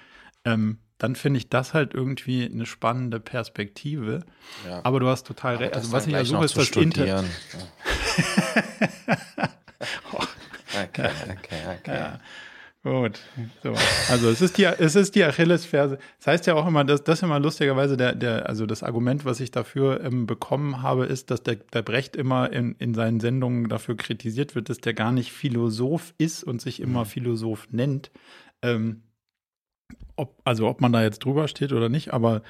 [0.46, 4.24] ähm, dann finde ich das halt irgendwie eine spannende Perspektive.
[4.66, 4.80] Ja.
[4.82, 5.74] Aber du hast total recht.
[5.74, 7.24] Also was ich ja suche, ist das Internet.
[10.82, 11.94] okay, okay, okay.
[11.94, 12.18] Ja.
[12.84, 13.18] Gut.
[13.62, 13.74] So.
[14.10, 15.98] Also es ist die, es ist die Achillesferse.
[16.18, 19.40] Das heißt ja auch immer, dass das immer lustigerweise der, der, also das Argument, was
[19.40, 23.70] ich dafür ähm, bekommen habe, ist, dass der, der Brecht immer in, in seinen Sendungen
[23.70, 27.08] dafür kritisiert wird, dass der gar nicht Philosoph ist und sich immer mhm.
[27.08, 28.10] Philosoph nennt.
[28.60, 29.04] Ähm,
[30.16, 32.42] ob, also ob man da jetzt drüber steht oder nicht, aber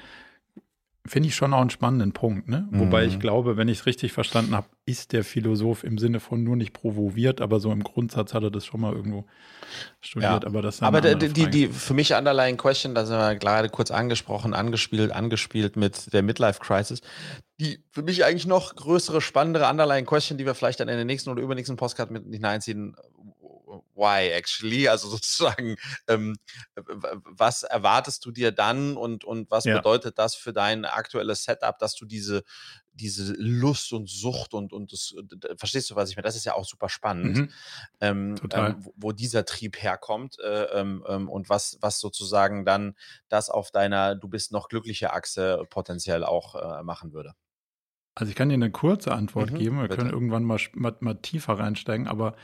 [1.07, 2.67] Finde ich schon auch einen spannenden Punkt, ne?
[2.71, 2.79] Mhm.
[2.79, 6.43] Wobei ich glaube, wenn ich es richtig verstanden habe, ist der Philosoph im Sinne von
[6.43, 9.25] nur nicht provoviert, aber so im Grundsatz hat er das schon mal irgendwo
[10.01, 10.43] studiert.
[10.43, 10.47] Ja.
[10.49, 13.91] Aber das aber die, die, die für mich underlying question, da sind wir gerade kurz
[13.91, 17.01] angesprochen, angespielt, angespielt mit der Midlife Crisis.
[17.59, 21.07] Die für mich eigentlich noch größere, spannendere underlying question, die wir vielleicht dann in den
[21.07, 22.95] nächsten oder übernächsten Postcard mit hineinziehen
[23.93, 24.87] why actually?
[24.95, 25.75] Also sozusagen,
[26.07, 26.37] ähm,
[26.75, 29.75] was erwartest du dir dann und, und was ja.
[29.75, 32.43] bedeutet das für dein aktuelles Setup, dass du diese,
[32.93, 35.13] diese Lust und Sucht und, und das,
[35.57, 36.23] verstehst du, was ich meine?
[36.23, 37.51] Das ist ja auch super spannend, mhm.
[37.99, 42.95] ähm, ähm, wo, wo, dieser Trieb herkommt äh, ähm, ähm, und was, was sozusagen dann
[43.27, 47.33] das auf deiner Du bist noch glückliche Achse potenziell auch äh, machen würde.
[48.15, 49.97] Also ich kann dir eine kurze Antwort mhm, geben, wir bitte.
[49.97, 52.35] können irgendwann mal, mal, mal tiefer reinsteigen, aber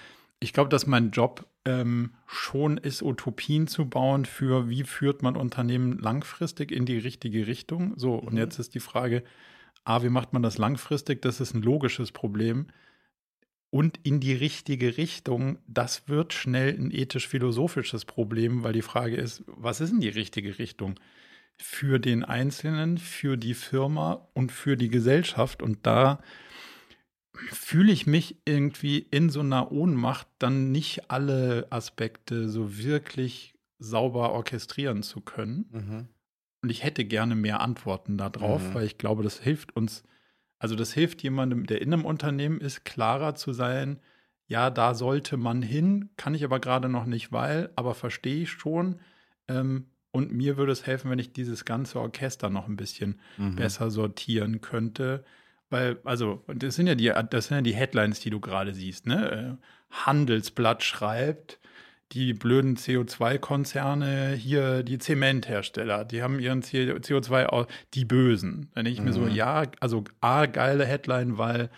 [0.42, 5.38] ich glaube, dass mein Job ähm, schon ist, Utopien zu bauen für, wie führt man
[5.38, 7.94] Unternehmen langfristig in die richtige Richtung.
[7.96, 8.28] So, mhm.
[8.28, 9.24] und jetzt ist die Frage,
[9.84, 11.22] A, wie macht man das langfristig?
[11.22, 12.68] Das ist ein logisches Problem.
[13.70, 19.44] Und in die richtige Richtung, das wird schnell ein ethisch-philosophisches Problem, weil die Frage ist,
[19.46, 21.00] was ist denn die richtige Richtung?
[21.58, 25.62] Für den Einzelnen, für die Firma und für die Gesellschaft.
[25.62, 26.20] Und da
[27.34, 34.32] fühle ich mich irgendwie in so einer Ohnmacht, dann nicht alle Aspekte so wirklich sauber
[34.32, 35.65] orchestrieren zu können.
[35.72, 36.08] Mhm.
[36.63, 38.74] Und ich hätte gerne mehr Antworten darauf, mhm.
[38.74, 40.04] weil ich glaube, das hilft uns,
[40.60, 44.00] also das hilft jemandem, der in einem Unternehmen ist, klarer zu sein,
[44.46, 48.52] ja, da sollte man hin, kann ich aber gerade noch nicht, weil, aber verstehe ich
[48.52, 49.00] schon.
[49.48, 53.56] Ähm, und mir würde es helfen, wenn ich dieses ganze Orchester noch ein bisschen mhm.
[53.56, 55.24] besser sortieren könnte.
[55.72, 59.08] Weil, also, das sind ja die, das sind ja die Headlines, die du gerade siehst,
[59.08, 59.58] ne?
[59.60, 61.60] Äh, Handelsblatt schreibt,
[62.12, 68.70] die blöden CO2-Konzerne, hier die Zementhersteller, die haben ihren CO2, die Bösen.
[68.74, 69.06] Dann denke ich mhm.
[69.06, 69.32] mir so, mhm.
[69.32, 71.70] ja, also A, geile Headline, weil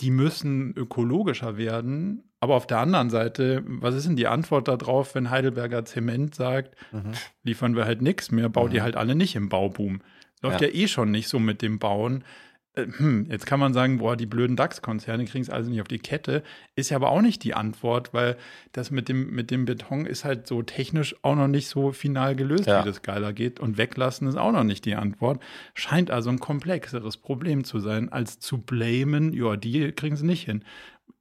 [0.00, 2.24] die müssen ökologischer werden.
[2.40, 6.74] Aber auf der anderen Seite, was ist denn die Antwort darauf, wenn Heidelberger Zement sagt,
[6.90, 7.12] mhm.
[7.44, 8.76] liefern wir halt nichts mehr, baut mhm.
[8.76, 10.00] ihr halt alle nicht im Bauboom.
[10.42, 10.68] Läuft ja.
[10.68, 12.24] ja eh schon nicht so mit dem Bauen.
[12.74, 15.88] Äh, hm, jetzt kann man sagen, boah, die blöden DAX-Konzerne kriegen es also nicht auf
[15.88, 16.42] die Kette.
[16.76, 18.36] Ist ja aber auch nicht die Antwort, weil
[18.72, 22.36] das mit dem, mit dem Beton ist halt so technisch auch noch nicht so final
[22.36, 22.82] gelöst, ja.
[22.82, 23.58] wie das geiler geht.
[23.58, 25.42] Und weglassen ist auch noch nicht die Antwort.
[25.74, 30.44] Scheint also ein komplexeres Problem zu sein, als zu blamen, ja, die kriegen es nicht
[30.44, 30.64] hin.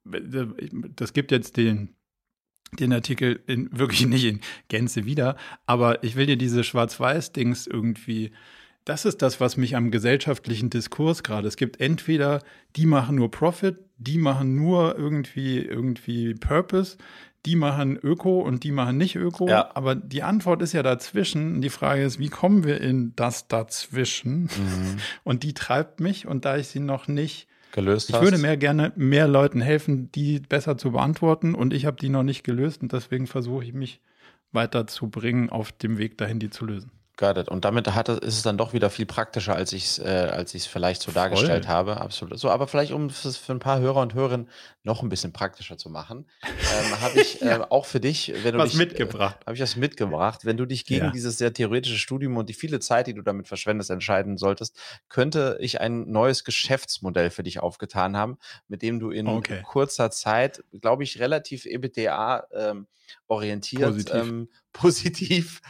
[0.04, 1.96] Das gibt jetzt den,
[2.74, 5.36] den Artikel in, wirklich nicht in Gänze wieder,
[5.66, 8.32] aber ich will dir diese Schwarz-Weiß-Dings irgendwie
[8.90, 11.48] das ist das, was mich am gesellschaftlichen Diskurs gerade.
[11.48, 12.42] Es gibt entweder
[12.76, 16.98] die machen nur Profit, die machen nur irgendwie irgendwie Purpose,
[17.46, 19.48] die machen Öko und die machen nicht Öko.
[19.48, 19.70] Ja.
[19.76, 21.62] Aber die Antwort ist ja dazwischen.
[21.62, 24.44] Die Frage ist, wie kommen wir in das dazwischen?
[24.44, 24.98] Mhm.
[25.24, 26.28] Und die treibt mich.
[26.28, 28.24] Und da ich sie noch nicht gelöst ich hast.
[28.24, 31.56] würde mehr gerne mehr Leuten helfen, die besser zu beantworten.
[31.56, 32.82] Und ich habe die noch nicht gelöst.
[32.82, 34.02] Und deswegen versuche ich mich
[34.52, 36.92] weiterzubringen auf dem Weg dahin, die zu lösen.
[37.20, 37.50] Got it.
[37.50, 40.54] Und damit hat, ist es dann doch wieder viel praktischer, als ich es äh, als
[40.54, 41.74] ich es vielleicht so dargestellt Voll.
[41.74, 42.00] habe.
[42.00, 42.40] Absolut.
[42.40, 44.48] So, aber vielleicht, um es für ein paar Hörer und Hörerinnen
[44.84, 48.60] noch ein bisschen praktischer zu machen, ähm, habe ich äh, auch für dich, wenn du
[48.60, 50.46] was dich, mitgebracht, äh, habe ich das mitgebracht.
[50.46, 51.12] Wenn du dich gegen ja.
[51.12, 54.78] dieses sehr theoretische Studium und die viele Zeit, die du damit verschwendest, entscheiden solltest,
[55.10, 58.38] könnte ich ein neues Geschäftsmodell für dich aufgetan haben,
[58.70, 59.62] mit dem du in okay.
[59.64, 62.88] kurzer Zeit, glaube ich, relativ EBITDA ähm,
[63.28, 65.62] orientiert, positiv, ähm, positiv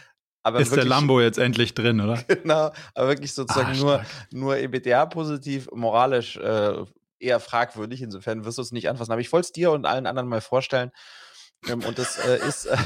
[0.43, 2.23] aber ist wirklich, der Lambo jetzt endlich drin, oder?
[2.27, 6.85] Genau, aber wirklich sozusagen ah, nur, nur EBTA-positiv, moralisch äh,
[7.19, 8.01] eher fragwürdig.
[8.01, 9.11] Insofern wirst du es nicht anfassen.
[9.11, 10.91] Aber ich wollte es dir und allen anderen mal vorstellen.
[11.67, 12.65] Ähm, und das äh, ist.
[12.65, 12.77] Äh,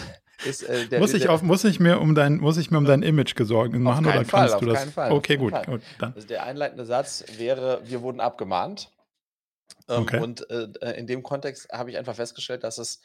[0.45, 2.85] ist, äh, der, muss, ich auf, muss, ich mir um dein, muss ich mir um
[2.85, 4.85] dein Image gesorgt machen oder Fall, kannst du das?
[4.85, 6.13] Fall, okay, gut, gut, dann.
[6.13, 8.91] Also der einleitende Satz wäre: Wir wurden abgemahnt.
[9.89, 10.19] Ähm, okay.
[10.19, 13.01] Und äh, äh, in dem Kontext habe ich einfach festgestellt, dass es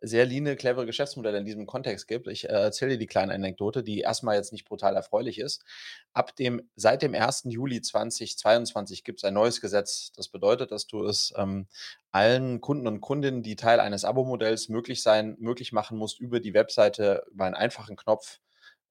[0.00, 2.26] sehr leane, clevere Geschäftsmodelle in diesem Kontext gibt.
[2.26, 5.64] Ich äh, erzähle dir die kleine Anekdote, die erstmal jetzt nicht brutal erfreulich ist.
[6.12, 7.44] Ab dem, seit dem 1.
[7.46, 10.12] Juli 2022 gibt es ein neues Gesetz.
[10.16, 11.66] Das bedeutet, dass du es ähm,
[12.10, 16.54] allen Kunden und Kundinnen, die Teil eines Abo-Modells möglich sein, möglich machen musst, über die
[16.54, 18.40] Webseite über einen einfachen Knopf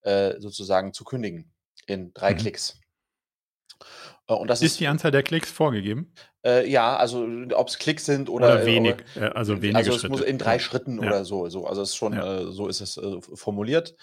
[0.01, 1.51] äh, sozusagen zu kündigen
[1.88, 2.38] in drei mhm.
[2.38, 2.81] Klicks.
[4.28, 6.13] Äh, und das ist, ist die Anzahl der Klicks vorgegeben?
[6.46, 10.02] Äh, ja, also ob es Klicks sind oder, oder wenig, oder, also wenige also es
[10.02, 10.12] Schritte.
[10.12, 11.08] Muss in drei Schritten ja.
[11.08, 11.67] oder so, so.
[11.67, 12.39] Also es ist schon, ja.
[12.39, 13.96] äh, so ist es äh, formuliert.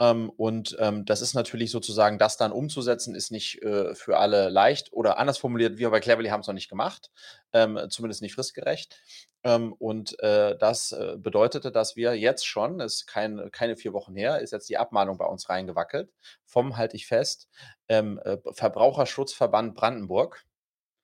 [0.00, 4.48] Ähm, und ähm, das ist natürlich sozusagen, das dann umzusetzen, ist nicht äh, für alle
[4.48, 7.10] leicht oder anders formuliert, wir bei Cleverly haben es noch nicht gemacht,
[7.52, 9.00] ähm, zumindest nicht fristgerecht.
[9.44, 14.16] Ähm, und äh, das äh, bedeutete, dass wir jetzt schon, ist kein, keine vier Wochen
[14.16, 16.10] her, ist jetzt die Abmahnung bei uns reingewackelt,
[16.44, 17.48] vom, halte ich fest,
[17.88, 20.44] ähm, äh, Verbraucherschutzverband Brandenburg.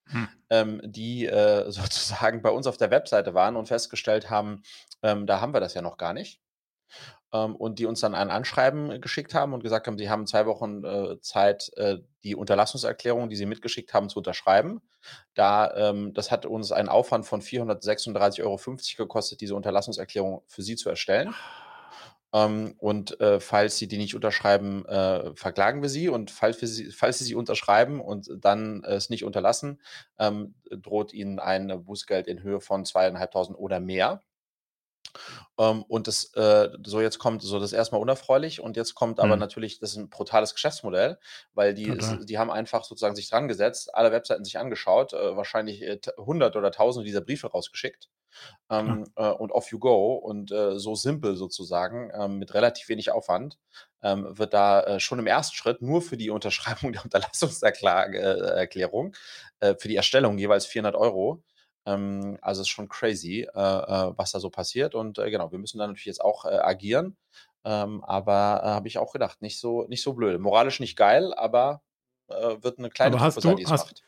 [0.07, 0.29] Hm.
[0.49, 4.63] Ähm, die äh, sozusagen bei uns auf der Webseite waren und festgestellt haben,
[5.03, 6.43] da haben wir das ja noch gar nicht
[7.33, 10.47] ähm, und die uns dann ein Anschreiben geschickt haben und gesagt haben, sie haben zwei
[10.47, 14.81] Wochen äh, Zeit, äh, die Unterlassungserklärung, die sie mitgeschickt haben, zu unterschreiben.
[15.35, 18.59] Da, ähm, das hat uns einen Aufwand von 436,50 Euro
[18.97, 21.35] gekostet, diese Unterlassungserklärung für sie zu erstellen.
[22.33, 26.09] Ähm, und äh, falls sie die nicht unterschreiben, äh, verklagen wir sie.
[26.09, 29.81] Und falls, wir sie, falls sie sie unterschreiben und dann äh, es nicht unterlassen,
[30.19, 34.23] ähm, droht ihnen ein Bußgeld in Höhe von zweieinhalbtausend oder mehr.
[35.59, 39.37] Ähm, und das, äh, so jetzt kommt so das erstmal unerfreulich und jetzt kommt aber
[39.37, 39.41] mhm.
[39.41, 41.19] natürlich, das ist ein brutales Geschäftsmodell,
[41.53, 45.37] weil die, ist, die haben einfach sozusagen sich dran gesetzt, alle Webseiten sich angeschaut, äh,
[45.37, 48.09] wahrscheinlich äh, hundert oder tausende dieser Briefe rausgeschickt
[48.71, 53.11] ähm, äh, und off you go und äh, so simpel sozusagen, ähm, mit relativ wenig
[53.11, 53.59] Aufwand,
[54.03, 59.15] ähm, wird da schon im ersten Schritt nur für die Unterschreibung der Unterlassungserklärung,
[59.61, 61.43] für die Erstellung jeweils 400 Euro.
[61.87, 64.95] Ähm, also ist schon crazy, äh, äh, was da so passiert.
[64.95, 67.17] Und genau, wir müssen da natürlich jetzt auch agieren.
[67.65, 68.33] Ähm, aber
[68.65, 70.41] habe ich auch gedacht, nicht so, nicht so blöd.
[70.41, 71.83] Moralisch nicht geil, aber
[72.29, 74.05] wird eine kleine aber hast Truppe du, hast, macht.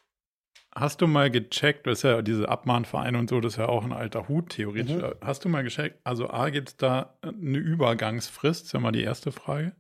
[0.75, 3.85] Hast du mal gecheckt, das ist ja diese Abmahnvereine und so, das ist ja auch
[3.85, 4.95] ein alter Hut, theoretisch.
[4.95, 5.15] Mhm.
[5.21, 8.61] Hast du mal gecheckt, also A, gibt es da eine Übergangsfrist?
[8.61, 9.75] Das ist ja mal die erste Frage.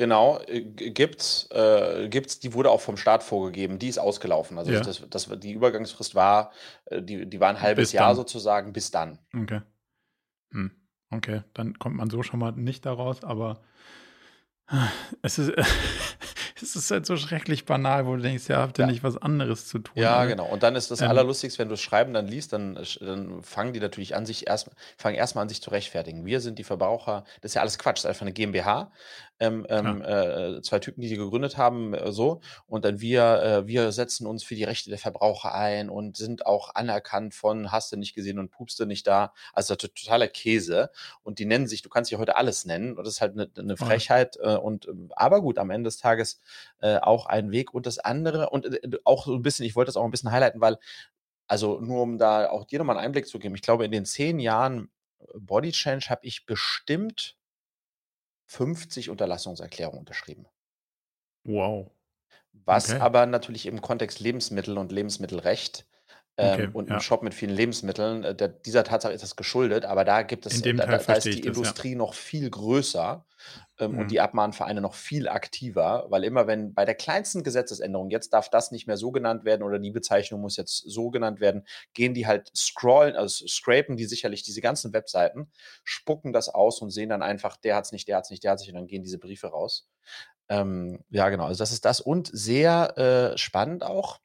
[0.00, 4.56] Genau, äh, gibt's, äh, gibt's, die wurde auch vom Staat vorgegeben, die ist ausgelaufen.
[4.56, 4.80] Also ja.
[4.80, 6.52] das, das, die Übergangsfrist war,
[6.86, 8.16] äh, die, die war ein halbes bis Jahr dann.
[8.16, 9.18] sozusagen, bis dann.
[9.38, 9.60] Okay.
[10.52, 10.70] Hm.
[11.10, 13.60] Okay, dann kommt man so schon mal nicht daraus, aber
[15.22, 15.52] es ist,
[16.62, 18.90] es ist halt so schrecklich banal, wo du denkst, ja, habt ihr ja.
[18.90, 19.92] nicht was anderes zu tun?
[19.96, 20.46] Ja, genau.
[20.46, 23.74] Und dann ist das ähm, Allerlustigste, wenn du das Schreiben dann liest, dann, dann fangen
[23.74, 26.24] die natürlich an, sich erst, fangen erstmal an, sich zu rechtfertigen.
[26.24, 28.92] Wir sind die Verbraucher, das ist ja alles Quatsch, das ist einfach eine GmbH.
[29.40, 32.40] Ähm, ähm, äh, zwei Typen, die die gegründet haben, äh, so.
[32.66, 36.44] Und dann wir, äh, wir setzen uns für die Rechte der Verbraucher ein und sind
[36.44, 39.32] auch anerkannt von hast du nicht gesehen und pupst du nicht da.
[39.54, 40.90] Also totaler Käse.
[41.22, 42.96] Und die nennen sich, du kannst sie heute alles nennen.
[42.98, 44.36] Und das ist halt eine, eine Frechheit.
[44.42, 46.40] Äh, und aber gut, am Ende des Tages
[46.80, 47.72] äh, auch ein Weg.
[47.72, 50.30] Und das andere, und äh, auch so ein bisschen, ich wollte das auch ein bisschen
[50.32, 50.78] highlighten, weil,
[51.46, 54.04] also nur um da auch dir nochmal einen Einblick zu geben, ich glaube, in den
[54.04, 57.36] zehn Jahren äh, Body Change habe ich bestimmt
[58.50, 60.46] 50 Unterlassungserklärungen unterschrieben.
[61.44, 61.92] Wow.
[62.52, 63.00] Was okay.
[63.00, 65.86] aber natürlich im Kontext Lebensmittel und Lebensmittelrecht
[66.40, 66.96] Okay, ähm, und ja.
[66.96, 68.24] ein Shop mit vielen Lebensmitteln.
[68.24, 71.24] Äh, der, dieser Tatsache ist das geschuldet, aber da gibt es, da, da, da, ist
[71.24, 71.98] die Industrie ja.
[71.98, 73.24] noch viel größer
[73.78, 73.98] ähm, mhm.
[73.98, 78.48] und die Abmahnvereine noch viel aktiver, weil immer wenn bei der kleinsten Gesetzesänderung, jetzt darf
[78.50, 82.14] das nicht mehr so genannt werden oder die Bezeichnung muss jetzt so genannt werden, gehen
[82.14, 85.50] die halt scrollen, also scrapen die sicherlich diese ganzen Webseiten,
[85.84, 88.44] spucken das aus und sehen dann einfach, der hat es nicht, der hat es nicht,
[88.44, 89.88] der hat es nicht und dann gehen diese Briefe raus.
[90.48, 94.18] Ähm, ja, genau, also das ist das und sehr äh, spannend auch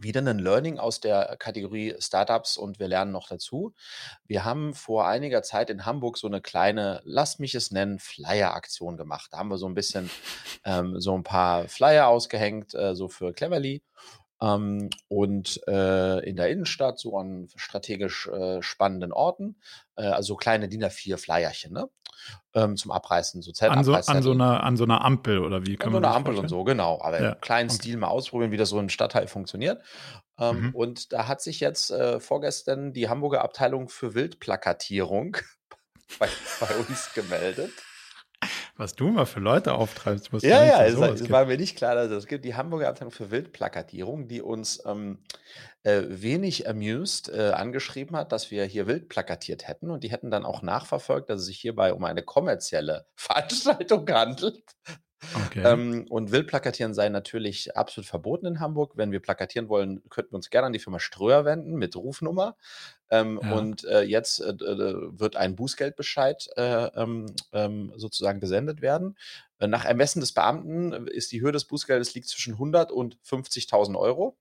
[0.00, 3.74] wieder ein Learning aus der Kategorie Startups und wir lernen noch dazu.
[4.26, 8.96] Wir haben vor einiger Zeit in Hamburg so eine kleine, lass mich es nennen, Flyer-Aktion
[8.96, 9.32] gemacht.
[9.32, 10.10] Da haben wir so ein bisschen
[10.64, 13.82] ähm, so ein paar Flyer ausgehängt, äh, so für Cleverly.
[14.40, 19.56] Ähm, und äh, in der Innenstadt, so an strategisch äh, spannenden Orten,
[19.96, 21.88] äh, also kleine DIN A4-Flyerchen, ne?
[22.52, 25.76] Ähm, zum Abreißen, so an so, an so, einer, an so einer Ampel oder wie
[25.76, 27.00] kann an so einer Ampel und so, genau.
[27.00, 27.32] Aber ja.
[27.32, 27.78] im kleinen okay.
[27.78, 29.82] Stil mal ausprobieren, wie das so im Stadtteil funktioniert.
[30.38, 30.74] Ähm, mhm.
[30.74, 35.36] Und da hat sich jetzt äh, vorgestern die Hamburger Abteilung für Wildplakatierung
[36.18, 36.28] bei,
[36.60, 37.70] bei uns gemeldet.
[38.76, 41.96] Was du immer für Leute auftreibst, musst Ja, ja, es, es war mir nicht klar,
[41.96, 45.18] dass es gibt die Hamburger Abteilung für Wildplakatierung, die uns ähm,
[45.82, 50.30] äh, wenig amused äh, angeschrieben hat, dass wir hier wild plakatiert hätten und die hätten
[50.30, 54.62] dann auch nachverfolgt, dass es sich hierbei um eine kommerzielle Veranstaltung handelt.
[55.46, 55.62] Okay.
[55.64, 58.92] Ähm, und Wildplakatieren sei natürlich absolut verboten in Hamburg.
[58.96, 62.56] Wenn wir plakatieren wollen, könnten wir uns gerne an die Firma Ströer wenden mit Rufnummer.
[63.10, 63.52] Ähm, ja.
[63.52, 69.16] Und äh, jetzt äh, wird ein Bußgeldbescheid äh, ähm, ähm, sozusagen gesendet werden.
[69.58, 73.98] Äh, nach Ermessen des Beamten ist die Höhe des Bußgeldes liegt zwischen 100 und 50.000
[73.98, 74.36] Euro.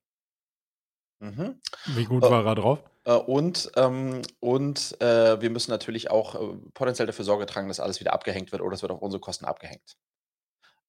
[1.20, 1.60] Mhm.
[1.88, 2.80] Wie gut äh, war er drauf?
[3.06, 7.80] Äh, und ähm, und äh, wir müssen natürlich auch äh, potenziell dafür Sorge tragen, dass
[7.80, 9.98] alles wieder abgehängt wird oder es wird auf unsere Kosten abgehängt.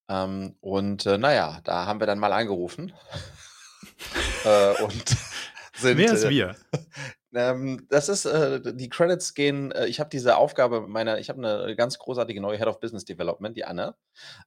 [0.08, 2.92] Ähm, und äh, naja, da haben wir dann mal angerufen.
[4.44, 5.08] äh, und
[5.74, 6.56] sind, Wer ist äh, wir?
[7.34, 11.46] Ähm, das ist, äh, die Credits gehen, äh, ich habe diese Aufgabe meiner, ich habe
[11.46, 13.94] eine ganz großartige neue Head of Business Development, die Anne,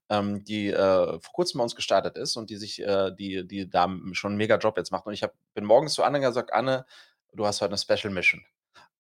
[0.10, 3.70] ähm, die äh, vor kurzem bei uns gestartet ist und die sich, äh, die, die
[3.70, 5.06] da schon einen mega Job jetzt macht.
[5.06, 6.86] Und ich hab, bin morgens zu Anne gesagt, Anne,
[7.34, 8.44] du hast heute eine Special Mission.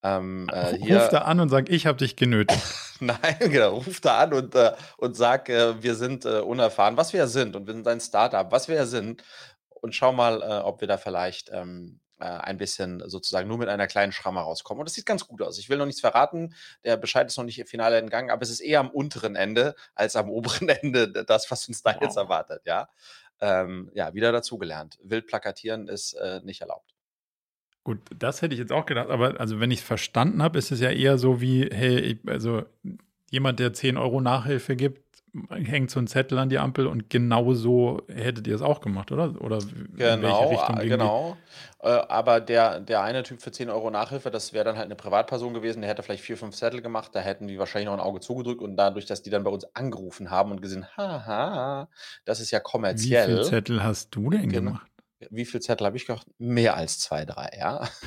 [0.04, 2.62] Ähm, äh, hier, ruf da an und sag, ich habe dich genötigt.
[3.00, 7.14] Nein, genau, ruf da an und, äh, und sag, äh, wir sind äh, unerfahren, was
[7.14, 9.24] wir ja sind und wir sind ein Startup, was wir ja sind.
[9.70, 13.70] Und schau mal, äh, ob wir da vielleicht ähm, äh, ein bisschen sozusagen nur mit
[13.70, 14.80] einer kleinen Schramme rauskommen.
[14.80, 15.60] Und das sieht ganz gut aus.
[15.60, 18.62] Ich will noch nichts verraten, der Bescheid ist noch nicht final entgangen, aber es ist
[18.62, 22.02] eher am unteren Ende als am oberen Ende das, was uns da wow.
[22.02, 22.89] jetzt erwartet, ja.
[23.39, 24.99] Ähm, ja, wieder dazugelernt.
[25.04, 26.93] Wild plakatieren ist nicht erlaubt.
[27.84, 30.71] Gut, das hätte ich jetzt auch gedacht, aber also wenn ich es verstanden habe, ist
[30.71, 32.63] es ja eher so wie, hey, also
[33.32, 35.01] jemand, der 10 Euro Nachhilfe gibt,
[35.49, 39.11] hängt so ein Zettel an die Ampel und genau so hättet ihr es auch gemacht,
[39.11, 39.34] oder?
[39.41, 39.59] Oder
[39.95, 41.38] genau, genau.
[41.79, 44.95] Äh, aber der, der eine Typ für 10 Euro Nachhilfe, das wäre dann halt eine
[44.95, 48.01] Privatperson gewesen, der hätte vielleicht vier, fünf Zettel gemacht, da hätten die wahrscheinlich noch ein
[48.01, 51.88] Auge zugedrückt und dadurch, dass die dann bei uns angerufen haben und gesehen, haha,
[52.25, 53.27] das ist ja kommerziell.
[53.27, 54.71] Wie viele Zettel hast du denn genau.
[54.71, 54.91] gemacht?
[55.30, 56.28] Wie viel Zettel habe ich gemacht?
[56.38, 57.88] Mehr als zwei, drei, ja.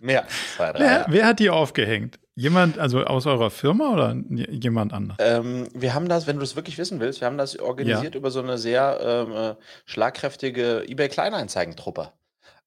[0.00, 0.26] Mehr.
[0.56, 2.18] Zwei, drei, wer, wer, hat die aufgehängt?
[2.34, 5.16] Jemand, also aus eurer Firma oder jemand anders?
[5.20, 8.18] Ähm, wir haben das, wenn du das wirklich wissen willst, wir haben das organisiert ja.
[8.18, 9.54] über so eine sehr ähm, äh,
[9.86, 12.12] schlagkräftige eBay Kleinanzeigentruppe,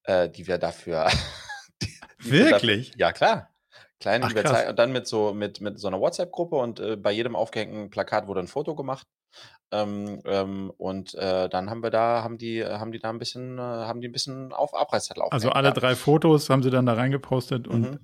[0.04, 1.08] äh, die wir dafür.
[1.82, 1.86] die,
[2.22, 2.90] die wirklich?
[2.90, 3.48] Dafür, ja, klar.
[3.98, 7.36] Kleine Ach, und dann mit so mit, mit so einer WhatsApp-Gruppe und äh, bei jedem
[7.36, 9.06] aufgehängten Plakat wurde ein Foto gemacht.
[9.72, 13.58] Ähm, ähm, und äh, dann haben wir da, haben die, haben die da ein bisschen,
[13.58, 15.22] äh, haben die ein bisschen auf Abreißzettel.
[15.30, 15.74] Also alle ja.
[15.74, 17.98] drei Fotos haben sie dann da reingepostet und mhm.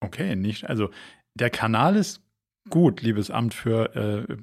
[0.00, 0.90] okay, nicht, also
[1.34, 2.20] der Kanal ist
[2.68, 4.36] gut, liebes Amt für äh,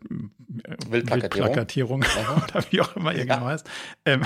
[0.89, 2.03] Wildplakatierung, Wildplakatierung
[2.43, 3.35] oder wie auch immer ihr ja.
[3.35, 3.69] genau heißt.
[4.05, 4.21] Ähm,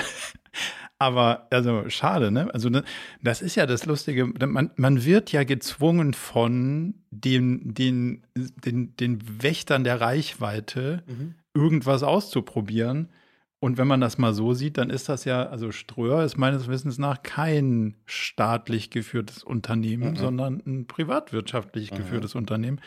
[0.98, 2.48] aber also schade, ne?
[2.52, 2.84] Also ne,
[3.22, 4.26] das ist ja das Lustige.
[4.26, 11.34] Man, man wird ja gezwungen von den, den, den, den Wächtern der Reichweite mhm.
[11.54, 13.10] Irgendwas auszuprobieren.
[13.58, 16.66] Und wenn man das mal so sieht, dann ist das ja, also Ströer ist meines
[16.68, 20.16] Wissens nach kein staatlich geführtes Unternehmen, mhm.
[20.16, 21.96] sondern ein privatwirtschaftlich mhm.
[21.96, 22.80] geführtes Unternehmen.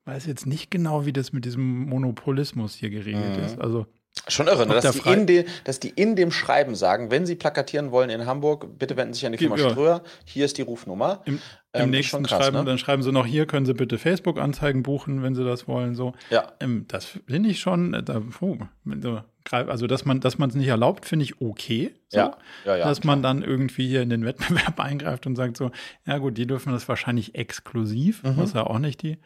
[0.00, 3.44] Ich weiß jetzt nicht genau, wie das mit diesem Monopolismus hier geregelt mhm.
[3.44, 3.60] ist.
[3.60, 3.86] Also
[4.28, 4.80] Schon irre, ne?
[4.80, 8.26] dass, die in de, dass die in dem Schreiben sagen, wenn sie plakatieren wollen in
[8.26, 9.70] Hamburg, bitte wenden Sie sich an die Firma ja.
[9.70, 11.22] Ströer, hier ist die Rufnummer.
[11.24, 11.40] Im, im
[11.82, 12.64] ähm, nächsten krass, Schreiben, ne?
[12.64, 15.94] dann schreiben sie noch, hier können Sie bitte Facebook-Anzeigen buchen, wenn Sie das wollen.
[15.94, 16.12] So.
[16.28, 16.52] Ja.
[16.60, 18.58] Ähm, das finde ich schon, äh, da, puh,
[19.50, 21.92] also dass man dass es nicht erlaubt, finde ich okay.
[22.08, 22.18] So.
[22.18, 22.36] Ja.
[22.64, 25.70] Ja, ja, dass man dann irgendwie hier in den Wettbewerb eingreift und sagt so,
[26.06, 28.36] ja gut, die dürfen das wahrscheinlich exklusiv, mhm.
[28.36, 29.18] was ja auch nicht die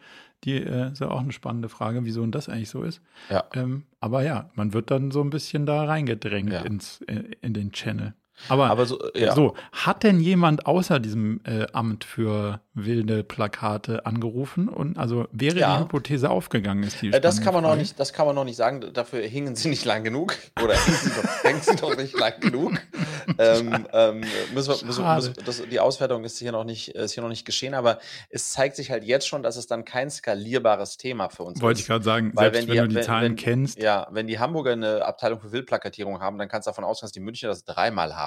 [0.43, 3.01] die äh, ist ja auch eine spannende Frage, wieso das eigentlich so ist.
[3.29, 3.45] Ja.
[3.53, 7.71] Ähm, aber ja, man wird dann so ein bisschen da reingedrängt ins, äh, in den
[7.71, 8.13] Channel.
[8.49, 9.33] Aber, Aber so, ja.
[9.33, 14.69] so, hat denn jemand außer diesem äh, Amt für wilde Plakate angerufen?
[14.69, 15.77] Und also wäre ja.
[15.77, 17.75] die Hypothese aufgegangen, ist die äh, das kann man Frage.
[17.75, 18.85] noch nicht, Das kann man noch nicht sagen.
[18.93, 20.35] Dafür hingen sie nicht lang genug.
[20.61, 22.73] Oder hängen sie doch, hängen sie doch nicht lang genug.
[23.39, 24.21] ähm, ähm,
[24.53, 27.45] müssen wir, müssen, müssen, das, die Auswertung ist hier, noch nicht, ist hier noch nicht
[27.45, 31.43] geschehen, aber es zeigt sich halt jetzt schon, dass es dann kein skalierbares Thema für
[31.43, 31.63] uns Wollte ist.
[31.63, 33.79] Wollte ich gerade sagen, Weil selbst wenn, wenn die, du die Zahlen wenn, kennst.
[33.79, 37.13] Ja, wenn die Hamburger eine Abteilung für Wildplakatierung haben, dann kannst du davon ausgehen, dass
[37.13, 38.24] die Münchner das dreimal haben.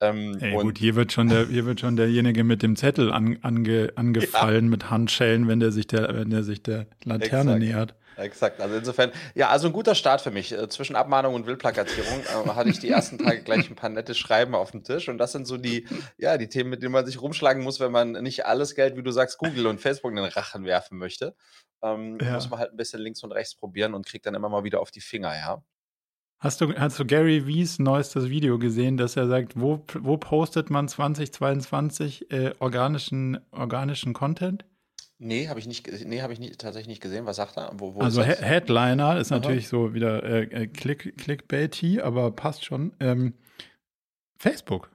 [0.00, 3.38] Ähm, Ey, gut, hier wird schon der, hier wird schon derjenige mit dem Zettel an,
[3.42, 4.70] ange, angefallen ja.
[4.70, 7.58] mit Handschellen, wenn der sich der, wenn der sich der Laterne Exakt.
[7.58, 7.94] nähert.
[8.18, 8.60] Exakt.
[8.60, 10.52] Also insofern, ja, also ein guter Start für mich.
[10.52, 14.14] Äh, zwischen Abmahnung und Wildplakatierung äh, hatte ich die ersten Tage gleich ein paar nette
[14.14, 15.08] Schreiben auf dem Tisch.
[15.08, 17.92] Und das sind so die, ja, die Themen, mit denen man sich rumschlagen muss, wenn
[17.92, 21.36] man nicht alles Geld, wie du sagst, Google und Facebook in den Rachen werfen möchte.
[21.82, 22.34] Ähm, ja.
[22.34, 24.80] Muss man halt ein bisschen links und rechts probieren und kriegt dann immer mal wieder
[24.80, 25.62] auf die Finger, ja.
[26.40, 30.70] Hast du, hast du Gary Wies neuestes Video gesehen, dass er sagt, wo, wo postet
[30.70, 34.64] man 2022 äh, organischen, organischen Content?
[35.18, 37.26] Nee, habe ich nicht, nee, habe ich nicht, tatsächlich nicht gesehen.
[37.26, 37.72] Was sagt er?
[37.76, 39.40] Wo, wo also ist Headliner ist Aha.
[39.40, 42.92] natürlich so wieder äh, äh, Click, Clickbaity, aber passt schon.
[43.00, 43.34] Ähm,
[44.38, 44.90] Facebook.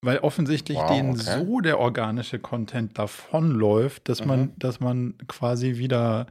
[0.00, 1.44] Weil offensichtlich wow, denen okay.
[1.44, 4.28] so der organische Content davonläuft, dass mhm.
[4.28, 6.26] man, dass man quasi wieder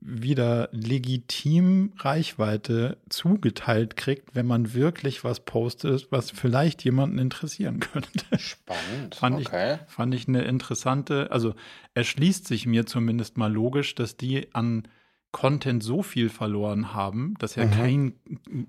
[0.00, 8.24] wieder legitim Reichweite zugeteilt kriegt, wenn man wirklich was postet, was vielleicht jemanden interessieren könnte.
[8.38, 9.14] Spannend.
[9.14, 9.74] fand, okay.
[9.74, 11.54] ich, fand ich eine interessante, also
[11.94, 14.88] erschließt sich mir zumindest mal logisch, dass die an
[15.32, 17.70] Content so viel verloren haben, dass ja mhm.
[17.70, 18.12] kein,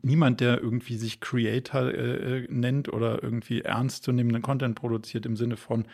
[0.03, 5.57] niemand, der irgendwie sich Creator äh, äh nennt oder irgendwie ernstzunehmenden Content produziert im Sinne
[5.57, 5.86] von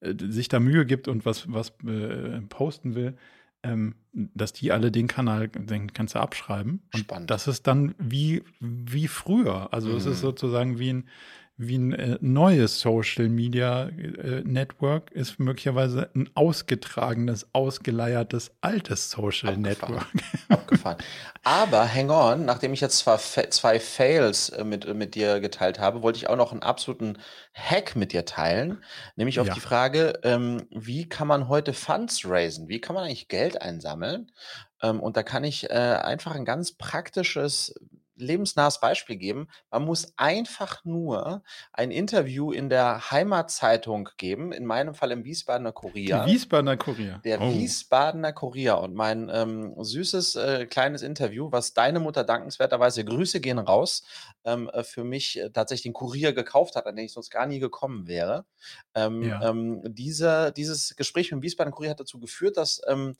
[0.00, 3.16] äh, sich da Mühe gibt und was, was äh, posten will,
[3.62, 6.82] ähm, dass die alle den Kanal, den kannst du abschreiben.
[6.92, 7.30] Und Spannend.
[7.30, 9.72] Das ist dann wie, wie früher.
[9.72, 9.96] Also mhm.
[9.96, 10.22] es ist mhm.
[10.22, 11.08] sozusagen wie ein,
[11.60, 19.50] wie ein äh, neues Social Media äh, Network ist möglicherweise ein ausgetragenes, ausgeleiertes altes Social
[19.50, 19.62] Abgefahren.
[19.62, 20.06] Network.
[20.48, 20.96] Abgefahren.
[21.42, 26.02] Aber hang on, nachdem ich jetzt zwar zwei Fails äh, mit, mit dir geteilt habe,
[26.02, 27.18] wollte ich auch noch einen absoluten
[27.52, 28.82] Hack mit dir teilen,
[29.16, 29.54] nämlich auf ja.
[29.54, 32.68] die Frage, ähm, wie kann man heute Funds raisen?
[32.68, 34.32] Wie kann man eigentlich Geld einsammeln?
[34.82, 37.74] Ähm, und da kann ich äh, einfach ein ganz praktisches
[38.20, 39.48] lebensnahes Beispiel geben.
[39.70, 41.42] Man muss einfach nur
[41.72, 46.24] ein Interview in der Heimatzeitung geben, in meinem Fall im Wiesbadener Kurier.
[46.24, 47.20] Die Wiesbadener Kurier.
[47.24, 47.52] Der oh.
[47.52, 53.58] Wiesbadener Kurier und mein ähm, süßes äh, kleines Interview, was deine Mutter dankenswerterweise, Grüße gehen
[53.58, 54.04] raus,
[54.44, 57.46] ähm, äh, für mich äh, tatsächlich den Kurier gekauft hat, an den ich sonst gar
[57.46, 58.44] nie gekommen wäre.
[58.94, 59.48] Ähm, ja.
[59.48, 63.16] ähm, diese, dieses Gespräch mit dem Wiesbadener Kurier hat dazu geführt, dass ähm,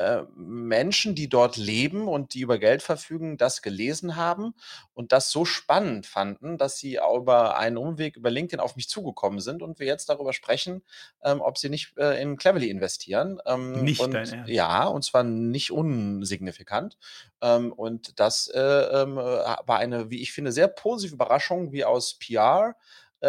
[0.00, 4.54] äh, Menschen, die dort leben und die über Geld verfügen, das gelesen haben
[4.94, 9.40] und das so spannend fanden, dass sie über einen Umweg über LinkedIn auf mich zugekommen
[9.40, 10.82] sind und wir jetzt darüber sprechen,
[11.22, 13.40] ähm, ob sie nicht äh, in Cleverly investieren.
[13.44, 14.48] Ähm, nicht und, dein Ernst.
[14.50, 16.96] Ja, und zwar nicht unsignifikant.
[17.42, 22.18] Ähm, und das äh, ähm, war eine, wie ich finde, sehr positive Überraschung, wie aus
[22.18, 22.74] PR
[23.22, 23.28] äh,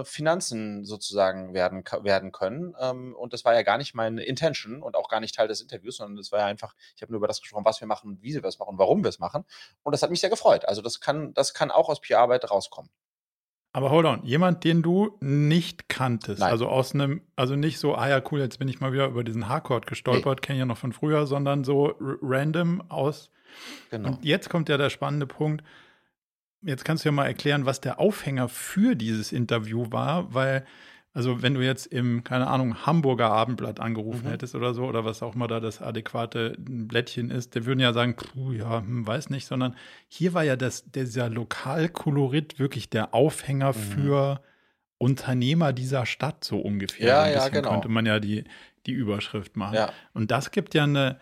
[0.00, 2.74] äh, Finanzen sozusagen werden, werden können.
[2.80, 5.60] Ähm, und das war ja gar nicht meine Intention und auch gar nicht Teil des
[5.60, 8.18] Interviews, sondern das war ja einfach, ich habe nur über das gesprochen, was wir machen,
[8.22, 9.44] wie wir es machen, warum wir es machen.
[9.82, 10.66] Und das hat mich sehr gefreut.
[10.66, 12.90] Also das kann, das kann auch aus PR-Arbeit rauskommen.
[13.72, 16.50] Aber hold on, jemand, den du nicht kanntest, Nein.
[16.50, 19.24] also aus einem, also nicht so, ah ja, cool, jetzt bin ich mal wieder über
[19.24, 20.46] diesen Hardcore gestolpert, nee.
[20.46, 23.30] kenne ich ja noch von früher, sondern so random aus.
[23.90, 24.08] Genau.
[24.08, 25.62] Und jetzt kommt ja der spannende Punkt.
[26.62, 30.64] Jetzt kannst du ja mal erklären, was der Aufhänger für dieses Interview war, weil
[31.14, 34.30] also wenn du jetzt im, keine Ahnung, Hamburger Abendblatt angerufen mhm.
[34.30, 37.92] hättest oder so, oder was auch immer da das adäquate Blättchen ist, der würden ja
[37.92, 39.74] sagen, puh, ja, hm, weiß nicht, sondern
[40.06, 43.74] hier war ja das, dieser Lokalkolorit wirklich der Aufhänger mhm.
[43.74, 44.42] für
[44.98, 47.08] Unternehmer dieser Stadt, so ungefähr.
[47.08, 47.70] Ja, ja, genau.
[47.70, 48.44] Könnte man ja die,
[48.86, 49.74] die Überschrift machen.
[49.74, 49.92] Ja.
[50.12, 51.18] Und das gibt ja eine,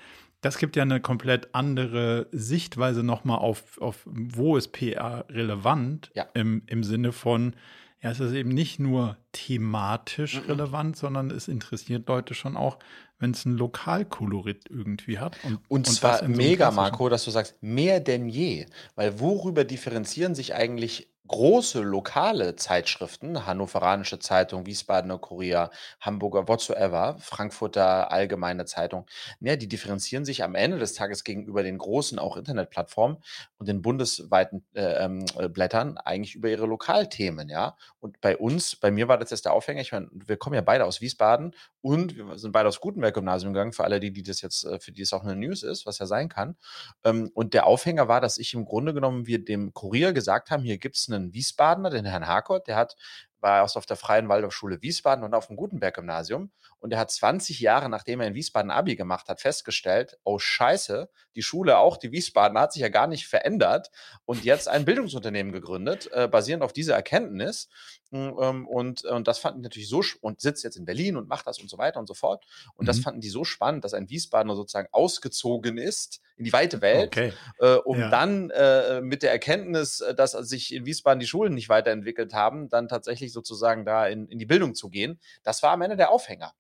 [0.47, 6.25] das gibt ja eine komplett andere Sichtweise nochmal auf, auf, wo ist PR relevant ja.
[6.35, 7.57] im, im Sinne von,
[8.01, 10.47] ja, es ist eben nicht nur thematisch mhm.
[10.47, 12.79] relevant, sondern es interessiert Leute schon auch,
[13.19, 15.37] wenn es ein Lokalkolorit irgendwie hat.
[15.43, 18.67] Und, und, und zwar mega, Marco, dass du sagst, mehr denn je.
[18.95, 25.71] Weil worüber differenzieren sich eigentlich große lokale Zeitschriften, Hannoveranische Zeitung, Wiesbadener Kurier,
[26.01, 29.07] Hamburger whatsoever, Frankfurter Allgemeine Zeitung,
[29.41, 33.19] ja, die differenzieren sich am Ende des Tages gegenüber den großen auch Internetplattformen
[33.59, 37.77] und den bundesweiten äh, ähm, äh, Blättern eigentlich über ihre Lokalthemen, ja.
[38.01, 40.61] Und bei uns, bei mir war das jetzt der Aufhänger, ich meine, wir kommen ja
[40.61, 44.41] beide aus Wiesbaden und wir sind beide aus Gutenberg-Gymnasium gegangen, für alle die, die das
[44.43, 46.57] jetzt, äh, für die es auch eine News ist, was ja sein kann.
[47.05, 50.63] Ähm, und der Aufhänger war, dass ich im Grunde genommen wir dem Kurier gesagt haben,
[50.63, 52.97] hier gibt es eine einen Wiesbadener, den Herrn Harkort, der hat
[53.41, 56.51] war erst auf der Freien Waldorfschule Wiesbaden und auf dem Gutenberg-Gymnasium.
[56.79, 61.09] Und er hat 20 Jahre, nachdem er in Wiesbaden Abi gemacht hat, festgestellt, oh Scheiße,
[61.35, 63.91] die Schule, auch die Wiesbaden, hat sich ja gar nicht verändert
[64.25, 67.69] und jetzt ein Bildungsunternehmen gegründet, äh, basierend auf dieser Erkenntnis.
[68.13, 71.29] Hm, ähm, und, und das fanden die natürlich so, und sitzt jetzt in Berlin und
[71.29, 72.45] macht das und so weiter und so fort.
[72.75, 72.87] Und mhm.
[72.87, 77.09] das fanden die so spannend, dass ein Wiesbadener sozusagen ausgezogen ist in die weite Welt,
[77.09, 77.33] okay.
[77.59, 78.11] äh, um ja.
[78.11, 82.69] dann äh, mit der Erkenntnis, äh, dass sich in Wiesbaden die Schulen nicht weiterentwickelt haben,
[82.69, 85.19] dann tatsächlich sozusagen da in, in die Bildung zu gehen.
[85.43, 86.53] Das war am Ende der Aufhänger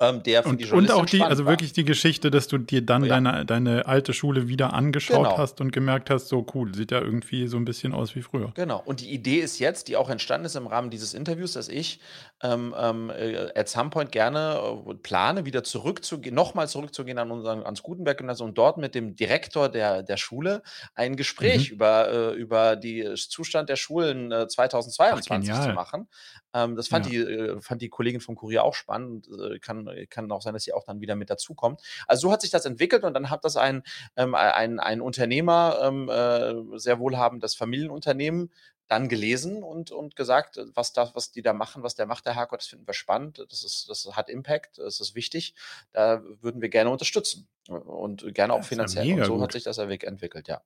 [0.00, 2.80] ähm, der für und, die Und auch die, also wirklich die Geschichte, dass du dir
[2.84, 3.20] dann oh, ja.
[3.20, 5.38] deine, deine alte Schule wieder angeschaut genau.
[5.38, 8.52] hast und gemerkt hast, so cool, sieht ja irgendwie so ein bisschen aus wie früher.
[8.54, 8.82] Genau.
[8.84, 12.00] Und die Idee ist jetzt, die auch entstanden ist im Rahmen dieses Interviews, dass ich
[12.42, 17.62] ähm, ähm, äh, at some point gerne äh, plane, wieder zurückzugehen, nochmal zurückzugehen an unseren,
[17.62, 20.62] ans Gutenberg-Gymnasium und dort mit dem Direktor der, der Schule
[20.94, 21.74] ein Gespräch mhm.
[21.74, 26.08] über, äh, über den Zustand der Schulen äh, 2022 Ach, zu machen.
[26.54, 27.24] Ähm, das fand, ja.
[27.24, 29.28] die, äh, fand die Kollegin vom Kurier auch spannend.
[29.28, 31.80] Äh, kann, kann auch sein, dass sie auch dann wieder mit dazukommt.
[32.06, 33.82] Also so hat sich das entwickelt und dann hat das ein,
[34.16, 38.50] ähm, ein, ein Unternehmer, ähm, äh, sehr wohlhabendes Familienunternehmen,
[38.90, 42.34] dann gelesen und, und gesagt, was, da, was die da machen, was der macht, der
[42.34, 45.54] Herrgott, das finden wir spannend, das, ist, das hat Impact, das ist wichtig,
[45.92, 49.06] da würden wir gerne unterstützen und gerne auch finanziell.
[49.06, 49.42] Ja und so gut.
[49.42, 50.60] hat sich das entwickelt, ja.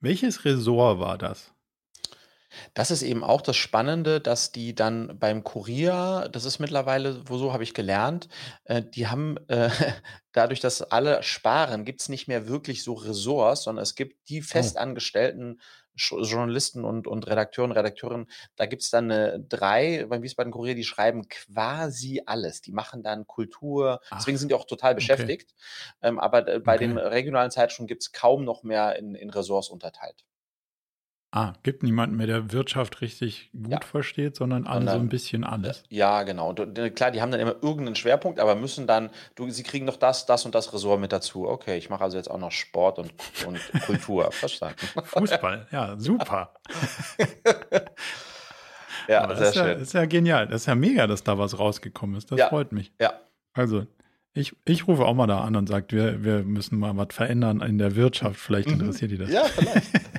[0.00, 1.54] Welches Ressort war das?
[2.74, 7.38] Das ist eben auch das Spannende, dass die dann beim Kurier, das ist mittlerweile, wo
[7.38, 8.28] so habe ich gelernt,
[8.64, 9.70] äh, die haben äh,
[10.32, 14.40] dadurch, dass alle sparen, gibt es nicht mehr wirklich so Ressorts, sondern es gibt die
[14.40, 14.44] oh.
[14.44, 15.60] festangestellten
[15.94, 20.84] Journalisten und, und Redakteuren, Redakteurinnen, da gibt es dann eine, drei beim Wiesbaden Kurier, die
[20.84, 22.62] schreiben quasi alles.
[22.62, 25.52] Die machen dann Kultur, Ach, deswegen sind die auch total beschäftigt.
[25.52, 26.08] Okay.
[26.08, 26.86] Ähm, aber äh, bei okay.
[26.86, 30.24] den regionalen Zeitschriften gibt es kaum noch mehr in, in Ressorts unterteilt.
[31.32, 33.80] Ah, gibt niemanden mehr, der Wirtschaft richtig gut ja.
[33.80, 35.84] versteht, sondern alle so ein bisschen alles.
[35.88, 36.48] Ja, genau.
[36.48, 39.86] Und äh, klar, die haben dann immer irgendeinen Schwerpunkt, aber müssen dann, du, sie kriegen
[39.86, 41.46] noch das, das und das Ressort mit dazu.
[41.46, 43.12] Okay, ich mache also jetzt auch noch Sport und,
[43.46, 44.32] und Kultur.
[44.32, 44.84] Verstanden.
[45.04, 46.52] Fußball, ja, super.
[49.06, 49.66] ja, aber sehr ist schön.
[49.66, 50.48] Ja, ist ja genial.
[50.48, 52.32] Das ist ja mega, dass da was rausgekommen ist.
[52.32, 52.48] Das ja.
[52.48, 52.92] freut mich.
[53.00, 53.20] Ja.
[53.52, 53.86] Also,
[54.32, 57.60] ich, ich rufe auch mal da an und sage, wir, wir müssen mal was verändern
[57.60, 58.40] in der Wirtschaft.
[58.40, 58.80] Vielleicht mhm.
[58.80, 59.30] interessiert die das.
[59.30, 60.09] Ja, vielleicht.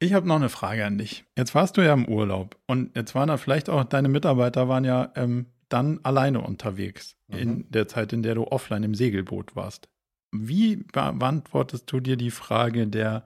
[0.00, 1.24] Ich habe noch eine Frage an dich.
[1.36, 4.84] Jetzt warst du ja im Urlaub und jetzt waren da vielleicht auch deine Mitarbeiter waren
[4.84, 7.38] ja ähm, dann alleine unterwegs mhm.
[7.38, 9.88] in der Zeit, in der du offline im Segelboot warst.
[10.30, 13.24] Wie beantwortest du dir die Frage der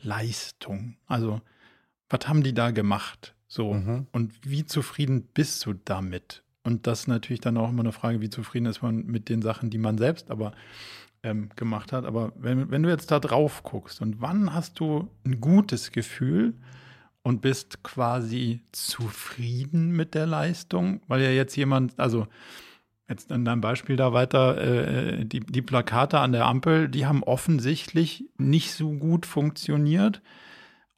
[0.00, 0.96] Leistung?
[1.06, 1.40] Also,
[2.08, 3.34] was haben die da gemacht?
[3.46, 4.06] So, mhm.
[4.12, 6.42] und wie zufrieden bist du damit?
[6.64, 9.40] Und das ist natürlich dann auch immer eine Frage, wie zufrieden ist man mit den
[9.40, 10.52] Sachen, die man selbst aber
[11.22, 12.04] ähm, gemacht hat.
[12.04, 16.54] Aber wenn, wenn du jetzt da drauf guckst und wann hast du ein gutes Gefühl
[17.22, 22.26] und bist quasi zufrieden mit der Leistung, weil ja jetzt jemand, also
[23.08, 27.22] jetzt in deinem Beispiel da weiter, äh, die, die Plakate an der Ampel, die haben
[27.22, 30.22] offensichtlich nicht so gut funktioniert.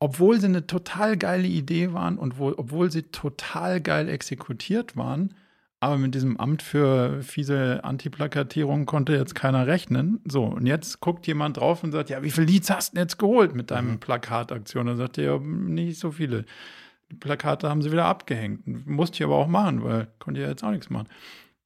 [0.01, 5.35] obwohl sie eine total geile Idee waren und wo, obwohl sie total geil exekutiert waren,
[5.81, 10.21] aber mit diesem Amt für fiese Antiplakatierung konnte jetzt keiner rechnen.
[10.27, 13.05] So, und jetzt guckt jemand drauf und sagt, ja, wie viele Leads hast du denn
[13.05, 13.99] jetzt geholt mit deinem mhm.
[13.99, 14.87] Plakataktion?
[14.87, 16.45] Dann sagt er, ja, nicht so viele.
[17.11, 18.67] Die Plakate haben sie wieder abgehängt.
[18.87, 21.09] Musste ich aber auch machen, weil konnte ja jetzt auch nichts machen.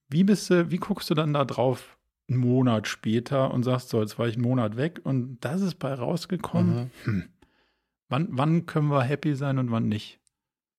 [0.09, 1.99] Wie bist du, wie guckst du dann da drauf
[2.29, 5.75] einen Monat später und sagst so, jetzt war ich einen Monat weg und das ist
[5.75, 6.91] bei rausgekommen?
[7.05, 7.13] Mhm.
[7.13, 7.25] Hm.
[8.09, 10.21] Wann, wann können wir happy sein und wann nicht?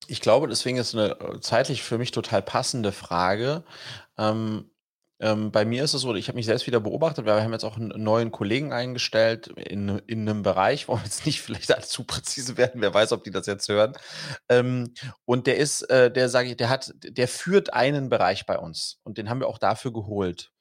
[0.07, 3.63] Ich glaube, deswegen ist eine äh, zeitlich für mich total passende Frage.
[4.17, 4.69] Ähm,
[5.19, 7.63] ähm, bei mir ist es so, ich habe mich selbst wieder beobachtet, wir haben jetzt
[7.63, 11.85] auch einen neuen Kollegen eingestellt in, in einem Bereich, wo wir jetzt nicht vielleicht alle
[11.85, 13.93] zu präzise werden, wer weiß, ob die das jetzt hören.
[14.49, 14.93] Ähm,
[15.23, 18.99] und der ist, äh, der sage ich, der hat, der führt einen Bereich bei uns
[19.03, 20.51] und den haben wir auch dafür geholt.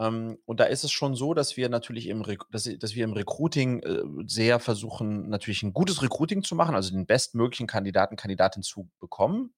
[0.00, 3.12] Ähm, und da ist es schon so, dass wir natürlich im, dass, dass wir im
[3.12, 8.62] Recruiting äh, sehr versuchen, natürlich ein gutes Recruiting zu machen, also den bestmöglichen Kandidaten, Kandidatin
[8.62, 9.52] zu bekommen.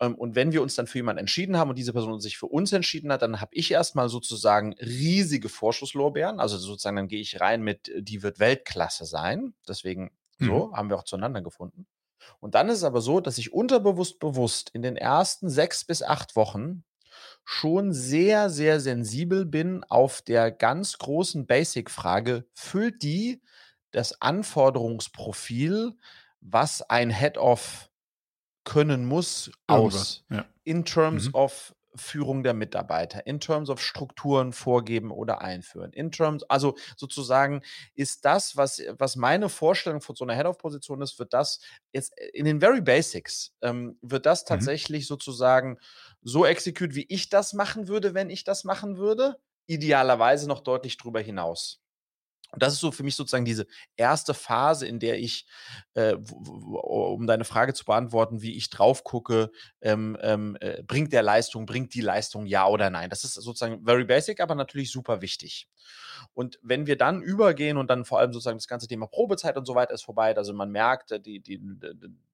[0.00, 2.46] Ähm, und wenn wir uns dann für jemanden entschieden haben und diese Person sich für
[2.46, 6.40] uns entschieden hat, dann habe ich erstmal sozusagen riesige Vorschusslorbeeren.
[6.40, 9.54] Also sozusagen, dann gehe ich rein mit, die wird Weltklasse sein.
[9.66, 10.76] Deswegen so mhm.
[10.76, 11.86] haben wir auch zueinander gefunden.
[12.40, 16.02] Und dann ist es aber so, dass ich unterbewusst bewusst in den ersten sechs bis
[16.02, 16.84] acht Wochen
[17.44, 23.42] schon sehr, sehr sensibel bin auf der ganz großen Basic-Frage, füllt die
[23.90, 25.92] das Anforderungsprofil,
[26.40, 27.90] was ein Head-Off
[28.64, 30.24] können muss, aus.
[30.30, 30.46] Ja.
[30.64, 31.34] In terms mhm.
[31.34, 37.62] of Führung der Mitarbeiter, in terms of Strukturen vorgeben oder einführen, in terms, also sozusagen
[37.94, 41.60] ist das, was, was meine Vorstellung von so einer Head-of-Position ist, wird das
[41.92, 44.48] jetzt in den very basics, ähm, wird das mhm.
[44.48, 45.08] tatsächlich mhm.
[45.08, 45.78] sozusagen
[46.22, 49.36] so execute, wie ich das machen würde, wenn ich das machen würde,
[49.66, 51.83] idealerweise noch deutlich drüber hinaus.
[52.54, 55.46] Und das ist so für mich sozusagen diese erste Phase, in der ich,
[55.94, 59.50] äh, um deine Frage zu beantworten, wie ich drauf gucke,
[59.80, 63.10] ähm, ähm, äh, bringt der Leistung, bringt die Leistung ja oder nein.
[63.10, 65.68] Das ist sozusagen very basic, aber natürlich super wichtig.
[66.32, 69.66] Und wenn wir dann übergehen und dann vor allem sozusagen das ganze Thema Probezeit und
[69.66, 71.60] so weiter ist vorbei, also man merkt, äh, die, die,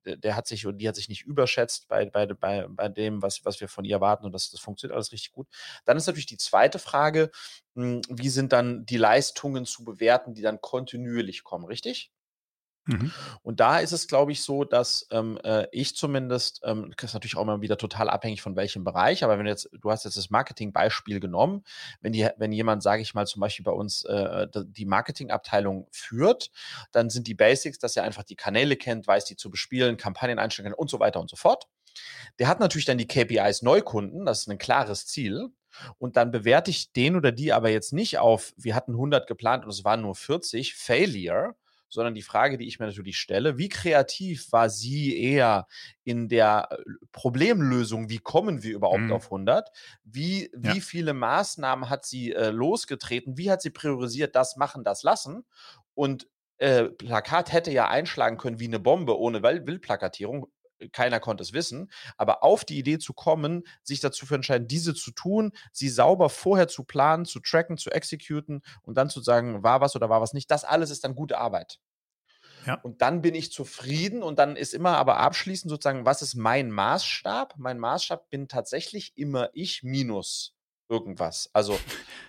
[0.05, 3.45] der hat sich und die hat sich nicht überschätzt bei, bei, bei, bei dem, was,
[3.45, 5.49] was wir von ihr erwarten und das, das funktioniert alles richtig gut.
[5.85, 7.31] Dann ist natürlich die zweite Frage,
[7.75, 12.11] hm, wie sind dann die Leistungen zu bewerten, die dann kontinuierlich kommen, richtig?
[12.87, 13.13] Mhm.
[13.43, 17.15] Und da ist es, glaube ich, so, dass ähm, äh, ich zumindest, ähm, das ist
[17.15, 20.05] natürlich auch immer wieder total abhängig von welchem Bereich, aber wenn du jetzt, du hast
[20.05, 21.65] jetzt das Marketing-Beispiel genommen,
[22.01, 26.51] wenn die, wenn jemand, sage ich mal, zum Beispiel bei uns äh, die Marketingabteilung führt,
[26.93, 30.39] dann sind die Basics, dass er einfach die Kanäle kennt, weiß die zu bespielen, Kampagnen
[30.39, 31.67] einstellen kann und so weiter und so fort.
[32.39, 35.51] Der hat natürlich dann die KPIs Neukunden, das ist ein klares Ziel.
[35.99, 39.65] Und dann bewerte ich den oder die aber jetzt nicht auf, wir hatten 100 geplant
[39.65, 41.55] und es waren nur 40, Failure,
[41.91, 45.67] sondern die Frage, die ich mir natürlich stelle, wie kreativ war sie eher
[46.05, 46.77] in der äh,
[47.13, 49.13] Problemlösung, wie kommen wir überhaupt mhm.
[49.13, 49.69] auf 100?
[50.05, 50.83] Wie, wie ja.
[50.83, 53.37] viele Maßnahmen hat sie äh, losgetreten?
[53.37, 55.45] Wie hat sie priorisiert, das machen, das lassen?
[55.95, 56.29] Und
[56.59, 60.47] äh, Plakat hätte ja einschlagen können wie eine Bombe ohne Wildplakatierung
[60.93, 64.95] keiner konnte es wissen, aber auf die Idee zu kommen, sich dazu zu entscheiden, diese
[64.95, 69.63] zu tun, sie sauber vorher zu planen, zu tracken, zu exekuten und dann zu sagen,
[69.63, 71.81] war was oder war was nicht, das alles ist dann gute Arbeit.
[72.67, 72.75] Ja.
[72.83, 76.71] Und dann bin ich zufrieden und dann ist immer aber abschließend sozusagen, was ist mein
[76.71, 77.55] Maßstab?
[77.57, 80.55] Mein Maßstab bin tatsächlich immer ich minus
[80.91, 81.49] irgendwas.
[81.53, 81.79] Also,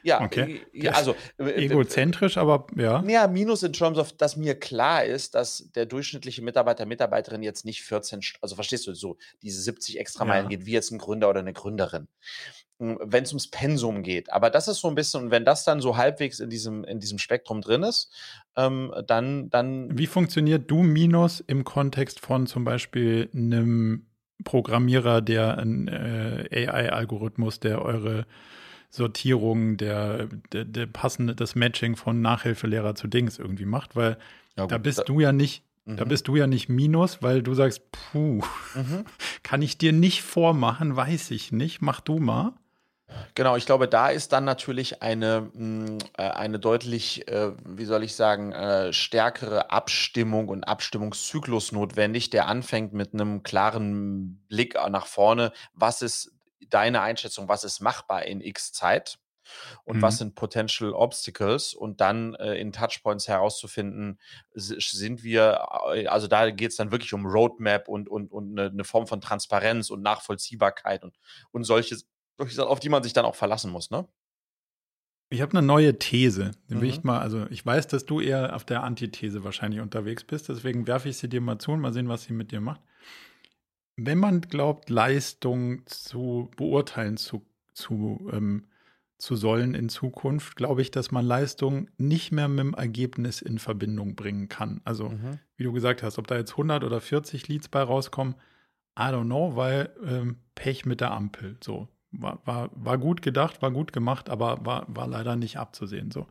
[0.03, 0.61] ja, okay.
[0.73, 3.03] ja also äh, egozentrisch, aber ja.
[3.07, 7.65] Ja, minus in terms of, dass mir klar ist, dass der durchschnittliche Mitarbeiter, Mitarbeiterin jetzt
[7.65, 10.57] nicht 14, also verstehst du, so diese 70 extra Meilen ja.
[10.57, 12.07] geht, wie jetzt ein Gründer oder eine Gründerin.
[12.81, 14.33] Hm, wenn es ums Pensum geht.
[14.33, 16.99] Aber das ist so ein bisschen, und wenn das dann so halbwegs in diesem, in
[16.99, 18.11] diesem Spektrum drin ist,
[18.57, 19.95] ähm, dann, dann.
[19.95, 24.07] Wie funktioniert du Minus im Kontext von zum Beispiel einem
[24.43, 28.25] Programmierer, der ein äh, AI-Algorithmus, der eure
[28.89, 34.17] Sortierung, der, der, der passende, das Matching von Nachhilfelehrer zu Dings irgendwie macht, weil
[34.57, 35.97] ja, da bist da, du ja nicht, mhm.
[35.97, 38.43] da bist du ja nicht Minus, weil du sagst, puh,
[38.75, 39.05] mhm.
[39.43, 42.53] kann ich dir nicht vormachen, weiß ich nicht, mach du mal.
[43.35, 48.03] Genau, ich glaube, da ist dann natürlich eine, hm, äh, eine deutlich, äh, wie soll
[48.03, 55.05] ich sagen, äh, stärkere Abstimmung und Abstimmungszyklus notwendig, der anfängt mit einem klaren Blick nach
[55.05, 55.51] vorne.
[55.73, 56.31] Was ist
[56.69, 57.47] deine Einschätzung?
[57.47, 59.17] Was ist machbar in X Zeit?
[59.83, 60.01] Und mhm.
[60.01, 61.73] was sind Potential Obstacles?
[61.73, 64.19] Und dann äh, in Touchpoints herauszufinden,
[64.53, 65.71] sind wir,
[66.11, 69.21] also da geht es dann wirklich um Roadmap und, und, und eine, eine Form von
[69.21, 71.15] Transparenz und Nachvollziehbarkeit und,
[71.51, 71.63] und
[72.59, 74.07] auf die man sich dann auch verlassen muss, ne?
[75.29, 76.51] Ich habe eine neue These.
[76.67, 76.83] Mhm.
[76.83, 80.87] Ich mal, also ich weiß, dass du eher auf der Antithese wahrscheinlich unterwegs bist, deswegen
[80.87, 82.81] werfe ich sie dir mal zu und mal sehen, was sie mit dir macht.
[83.95, 88.67] Wenn man glaubt, Leistung zu beurteilen zu, zu, ähm,
[89.17, 93.57] zu sollen in Zukunft, glaube ich, dass man Leistung nicht mehr mit dem Ergebnis in
[93.57, 94.81] Verbindung bringen kann.
[94.83, 95.39] Also, mhm.
[95.55, 98.35] wie du gesagt hast, ob da jetzt 100 oder 40 Leads bei rauskommen,
[98.99, 101.57] I don't know, weil ähm, Pech mit der Ampel.
[101.63, 106.11] So, war, war, war gut gedacht, war gut gemacht, aber war, war leider nicht abzusehen.
[106.11, 106.27] So.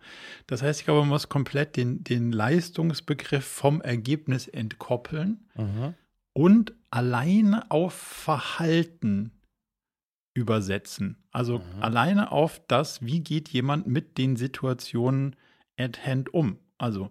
[0.46, 5.94] Das heißt, ich glaube, man muss komplett den, den Leistungsbegriff vom Ergebnis entkoppeln mhm.
[6.32, 9.32] und alleine auf Verhalten
[10.34, 11.16] übersetzen.
[11.32, 11.82] Also mhm.
[11.82, 15.36] alleine auf das, wie geht jemand mit den Situationen
[15.76, 16.58] at hand um.
[16.78, 17.10] Also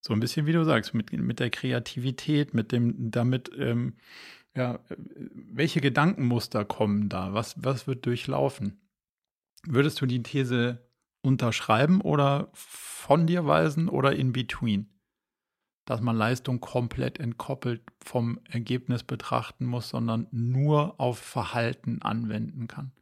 [0.00, 3.94] so ein bisschen, wie du sagst, mit, mit der Kreativität, mit dem, damit ähm,
[4.56, 4.96] ja, äh,
[5.32, 7.32] welche Gedankenmuster kommen da?
[7.32, 8.80] Was, was wird durchlaufen?
[9.64, 10.86] Würdest du die These
[11.22, 14.88] unterschreiben oder von dir weisen oder in between?
[15.84, 22.92] Dass man Leistung komplett entkoppelt vom Ergebnis betrachten muss, sondern nur auf Verhalten anwenden kann.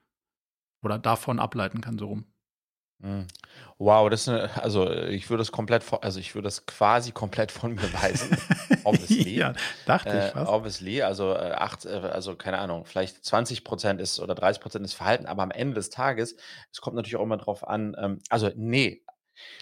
[0.82, 2.24] Oder davon ableiten kann, so rum.
[3.00, 3.26] Mhm.
[3.78, 7.52] Wow, das ist eine, also ich würde es komplett, also ich würde es quasi komplett
[7.52, 8.36] von mir weisen.
[8.84, 9.36] obviously.
[9.36, 9.52] ja,
[9.86, 10.50] dachte ich äh, fast.
[10.50, 14.84] Obviously, also äh, acht, äh, also keine Ahnung, vielleicht 20 Prozent ist oder 30 Prozent
[14.84, 16.34] ist Verhalten, aber am Ende des Tages,
[16.72, 19.02] es kommt natürlich auch immer drauf an, ähm, also nee,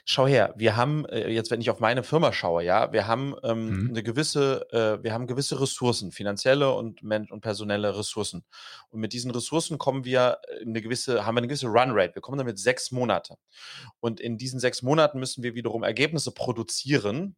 [0.05, 3.35] Schau her, wir haben, äh, jetzt wenn ich auf meine Firma schaue, ja, wir haben
[3.43, 3.91] ähm, mhm.
[3.91, 8.45] eine gewisse, äh, wir haben gewisse Ressourcen, finanzielle und, und personelle Ressourcen.
[8.91, 12.15] Und mit diesen Ressourcen kommen wir eine gewisse, haben wir eine gewisse Runrate.
[12.15, 13.37] Wir kommen damit sechs Monate.
[14.01, 17.37] Und in diesen sechs Monaten müssen wir wiederum Ergebnisse produzieren,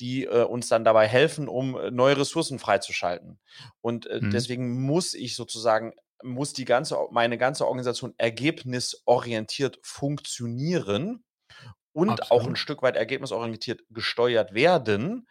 [0.00, 3.38] die äh, uns dann dabei helfen, um äh, neue Ressourcen freizuschalten.
[3.80, 4.30] Und äh, mhm.
[4.30, 11.24] deswegen muss ich sozusagen muss die ganze, meine ganze Organisation ergebnisorientiert funktionieren
[11.98, 12.30] und Absolut.
[12.30, 15.26] auch ein Stück weit ergebnisorientiert gesteuert werden,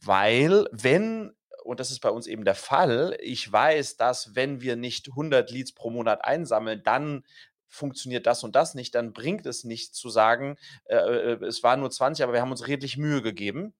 [0.00, 1.32] weil wenn
[1.64, 3.16] und das ist bei uns eben der Fall.
[3.22, 7.24] Ich weiß, dass wenn wir nicht 100 Leads pro Monat einsammeln, dann
[7.66, 11.80] funktioniert das und das nicht, dann bringt es nicht zu sagen, äh, äh es waren
[11.80, 13.72] nur 20, aber wir haben uns redlich Mühe gegeben.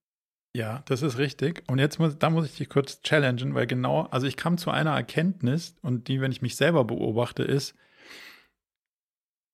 [0.57, 1.63] Ja, das ist richtig.
[1.69, 4.71] Und jetzt muss, da muss ich dich kurz challengen, weil genau, also ich kam zu
[4.71, 7.75] einer Erkenntnis und die, wenn ich mich selber beobachte, ist,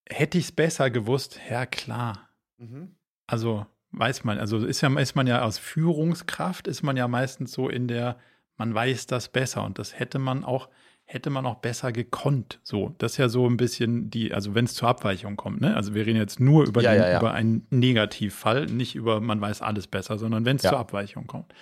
[0.08, 2.29] hätte ich es besser gewusst, ja klar,
[2.60, 2.94] Mhm.
[3.26, 7.52] Also weiß man, also ist ja ist man ja aus Führungskraft, ist man ja meistens
[7.52, 8.18] so in der,
[8.56, 10.68] man weiß das besser und das hätte man auch,
[11.04, 12.60] hätte man auch besser gekonnt.
[12.62, 15.74] So, das ist ja so ein bisschen die, also wenn es zur Abweichung kommt, ne?
[15.74, 17.18] Also wir reden jetzt nur über, ja, den, ja, ja.
[17.18, 21.52] über einen Negativfall, nicht über man weiß alles besser, sondern wenn es zur Abweichung kommt.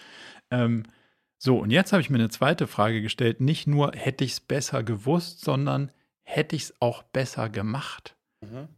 [0.50, 0.82] Ähm,
[1.38, 3.40] so, und jetzt habe ich mir eine zweite Frage gestellt.
[3.40, 5.92] Nicht nur hätte ich es besser gewusst, sondern
[6.24, 8.16] hätte ich es auch besser gemacht.
[8.40, 8.68] Mhm.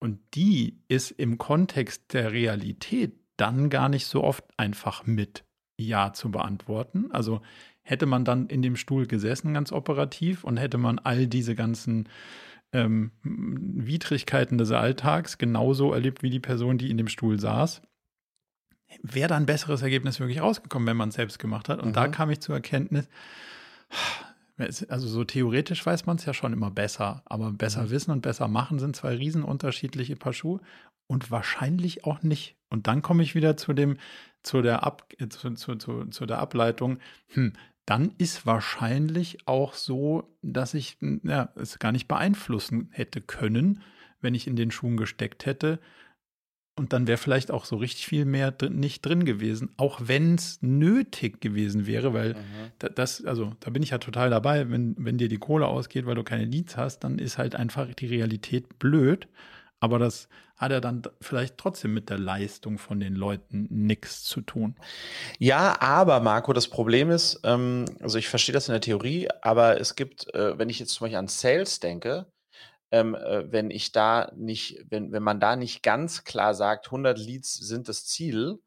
[0.00, 5.44] Und die ist im Kontext der Realität dann gar nicht so oft einfach mit
[5.78, 7.12] Ja zu beantworten.
[7.12, 7.42] Also
[7.82, 12.08] hätte man dann in dem Stuhl gesessen, ganz operativ, und hätte man all diese ganzen
[12.72, 17.82] ähm, Widrigkeiten des Alltags genauso erlebt wie die Person, die in dem Stuhl saß,
[19.02, 21.80] wäre da ein besseres Ergebnis wirklich rausgekommen, wenn man es selbst gemacht hat.
[21.80, 21.94] Und mhm.
[21.94, 23.08] da kam ich zur Erkenntnis,
[24.60, 27.90] also so theoretisch weiß man es ja schon immer besser, aber besser mhm.
[27.90, 30.60] wissen und besser machen sind zwei riesen unterschiedliche Paar Schuhe
[31.06, 32.56] und wahrscheinlich auch nicht.
[32.68, 33.96] Und dann komme ich wieder zu dem,
[34.42, 36.98] zu der, Ab, äh, zu, zu, zu, zu der Ableitung,
[37.28, 37.52] hm,
[37.86, 43.82] dann ist wahrscheinlich auch so, dass ich ja, es gar nicht beeinflussen hätte können,
[44.20, 45.80] wenn ich in den Schuhen gesteckt hätte,
[46.80, 50.36] und dann wäre vielleicht auch so richtig viel mehr drin, nicht drin gewesen, auch wenn
[50.36, 52.94] es nötig gewesen wäre, weil mhm.
[52.94, 56.14] das, also da bin ich ja total dabei, wenn, wenn dir die Kohle ausgeht, weil
[56.14, 59.28] du keine Leads hast, dann ist halt einfach die Realität blöd.
[59.78, 64.40] Aber das hat ja dann vielleicht trotzdem mit der Leistung von den Leuten nichts zu
[64.40, 64.74] tun.
[65.38, 69.78] Ja, aber Marco, das Problem ist, ähm, also ich verstehe das in der Theorie, aber
[69.78, 72.24] es gibt, äh, wenn ich jetzt zum Beispiel an Sales denke,
[72.90, 77.18] ähm, äh, wenn ich da nicht, wenn, wenn man da nicht ganz klar sagt, 100
[77.18, 78.60] Leads sind das Ziel,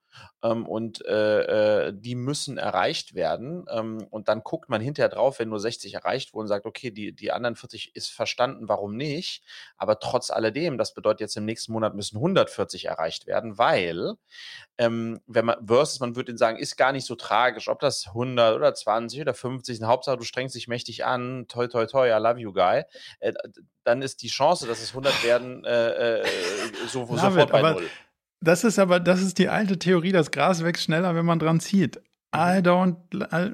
[0.43, 3.66] ähm, und äh, äh, die müssen erreicht werden.
[3.70, 7.14] Ähm, und dann guckt man hinterher drauf, wenn nur 60 erreicht wurden, sagt, okay, die,
[7.14, 9.43] die anderen 40 ist verstanden, warum nicht.
[9.78, 14.16] Aber trotz alledem, das bedeutet jetzt im nächsten Monat müssen 140 erreicht werden, weil
[14.78, 18.55] ähm, wenn man versus man würde sagen, ist gar nicht so tragisch, ob das 100
[18.55, 19.84] oder 20 oder 50 ist.
[19.84, 22.84] Hauptsache, du strengst dich mächtig an, toi, toi, toi, I love you, guy.
[23.20, 23.34] Äh,
[23.84, 26.26] dann ist die Chance, dass es 100 werden, äh, äh,
[26.88, 27.89] so, sofort bei null.
[28.44, 31.60] Das ist aber, das ist die alte Theorie, das Gras wächst schneller, wenn man dran
[31.60, 32.02] zieht.
[32.36, 32.98] I don't,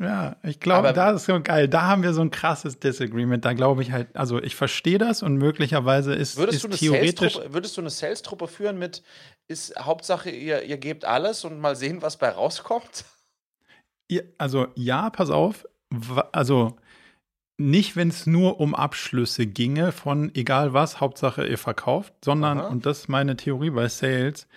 [0.02, 1.68] ja, ich glaube, da ist so geil.
[1.68, 3.44] Da haben wir so ein krasses Disagreement.
[3.44, 7.38] Da glaube ich halt, also ich verstehe das und möglicherweise ist, würdest ist theoretisch.
[7.50, 9.04] Würdest du eine Sales-Truppe führen mit,
[9.50, 13.04] ist Hauptsache, ihr, ihr gebt alles und mal sehen, was bei rauskommt?
[14.38, 15.68] Also ja, pass auf.
[16.32, 16.78] Also
[17.60, 22.68] nicht, wenn es nur um Abschlüsse ginge von egal was, Hauptsache ihr verkauft, sondern, Aha.
[22.68, 24.48] und das ist meine Theorie bei Sales,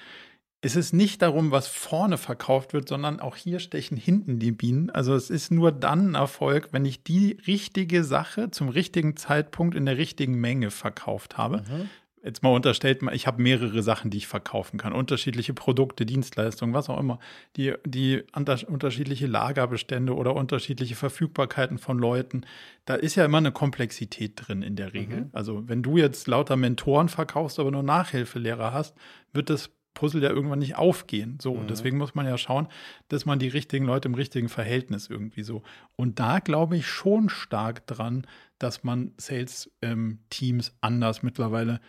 [0.65, 4.91] es ist nicht darum, was vorne verkauft wird, sondern auch hier stechen hinten die Bienen.
[4.91, 9.75] Also es ist nur dann ein Erfolg, wenn ich die richtige Sache zum richtigen Zeitpunkt
[9.75, 11.59] in der richtigen Menge verkauft habe.
[11.59, 11.91] Mhm.
[12.25, 14.93] Jetzt mal unterstellt, ich habe mehrere Sachen, die ich verkaufen kann.
[14.93, 17.19] Unterschiedliche Produkte, Dienstleistungen, was auch immer.
[17.57, 18.23] Die, die
[18.69, 22.43] unterschiedliche Lagerbestände oder unterschiedliche Verfügbarkeiten von Leuten.
[22.85, 25.23] Da ist ja immer eine Komplexität drin in der Regel.
[25.23, 25.31] Mhm.
[25.33, 28.97] Also wenn du jetzt lauter Mentoren verkaufst, aber nur Nachhilfelehrer hast,
[29.33, 31.39] wird das Puzzle ja irgendwann nicht aufgehen.
[31.41, 31.61] So, mhm.
[31.61, 32.69] und deswegen muss man ja schauen,
[33.09, 35.63] dass man die richtigen Leute im richtigen Verhältnis irgendwie so.
[35.97, 38.27] Und da glaube ich schon stark dran,
[38.59, 41.81] dass man Sales-Teams ähm, anders mittlerweile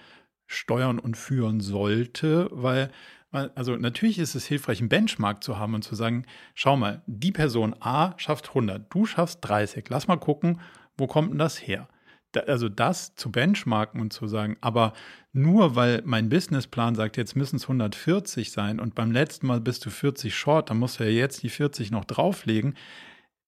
[0.48, 2.92] steuern und führen sollte, weil
[3.56, 7.32] also natürlich ist es hilfreich, einen Benchmark zu haben und zu sagen, schau mal, die
[7.32, 10.62] Person A schafft 100, du schaffst 30, lass mal gucken,
[10.98, 11.88] wo kommt denn das her?
[12.48, 14.94] also das zu benchmarken und zu sagen, aber
[15.34, 19.86] nur weil mein Businessplan sagt, jetzt müssen es 140 sein und beim letzten Mal bist
[19.86, 22.76] du 40 short, dann musst du ja jetzt die 40 noch drauflegen.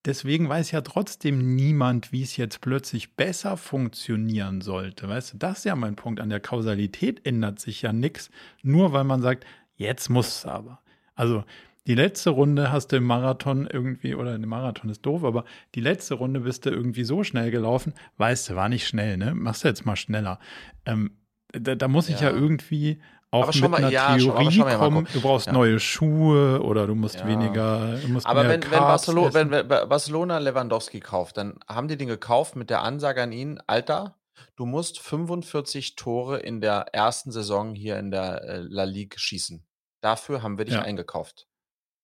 [0.05, 5.09] Deswegen weiß ja trotzdem niemand, wie es jetzt plötzlich besser funktionieren sollte.
[5.09, 6.19] Weißt du, das ist ja mein Punkt.
[6.19, 8.29] An der Kausalität ändert sich ja nichts,
[8.61, 9.45] nur weil man sagt,
[9.75, 10.79] jetzt muss es aber.
[11.15, 11.43] Also
[11.87, 15.45] die letzte Runde hast du im Marathon irgendwie, oder im Marathon ist doof, aber
[15.75, 19.35] die letzte Runde bist du irgendwie so schnell gelaufen, weißt du, war nicht schnell, ne?
[19.35, 20.39] Machst du jetzt mal schneller.
[20.85, 21.11] Ähm,
[21.51, 22.99] da, da, muss ich ja, ja irgendwie
[23.35, 25.07] auch mit mal, einer ja, Theorie schon, kommen.
[25.13, 25.53] Du brauchst ja.
[25.53, 27.97] neue Schuhe oder du musst weniger.
[27.97, 32.07] Du musst aber wenn, wenn, Barcelona, wenn, wenn Barcelona Lewandowski kauft, dann haben die den
[32.07, 34.15] gekauft mit der Ansage an ihn, Alter,
[34.55, 39.65] du musst 45 Tore in der ersten Saison hier in der äh, La Ligue schießen.
[40.01, 41.47] Dafür haben wir dich eingekauft.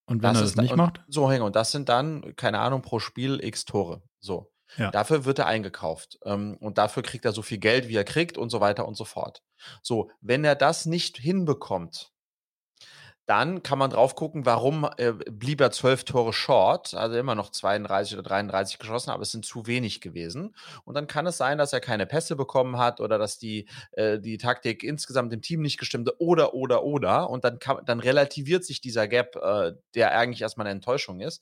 [0.05, 1.01] Und wenn das er das nicht und, macht?
[1.07, 1.43] So, hängen.
[1.43, 4.01] Und das sind dann, keine Ahnung, pro Spiel x Tore.
[4.19, 4.51] So.
[4.77, 4.91] Ja.
[4.91, 6.19] Dafür wird er eingekauft.
[6.25, 8.95] Ähm, und dafür kriegt er so viel Geld, wie er kriegt und so weiter und
[8.95, 9.43] so fort.
[9.81, 12.11] So, wenn er das nicht hinbekommt,
[13.31, 17.49] dann kann man drauf gucken, warum äh, blieb er zwölf Tore short, also immer noch
[17.49, 20.53] 32 oder 33 geschossen, aber es sind zu wenig gewesen.
[20.83, 24.19] Und dann kann es sein, dass er keine Pässe bekommen hat oder dass die, äh,
[24.19, 27.29] die Taktik insgesamt im Team nicht gestimmte oder, oder, oder.
[27.29, 31.41] Und dann, kann, dann relativiert sich dieser Gap, äh, der eigentlich erstmal eine Enttäuschung ist.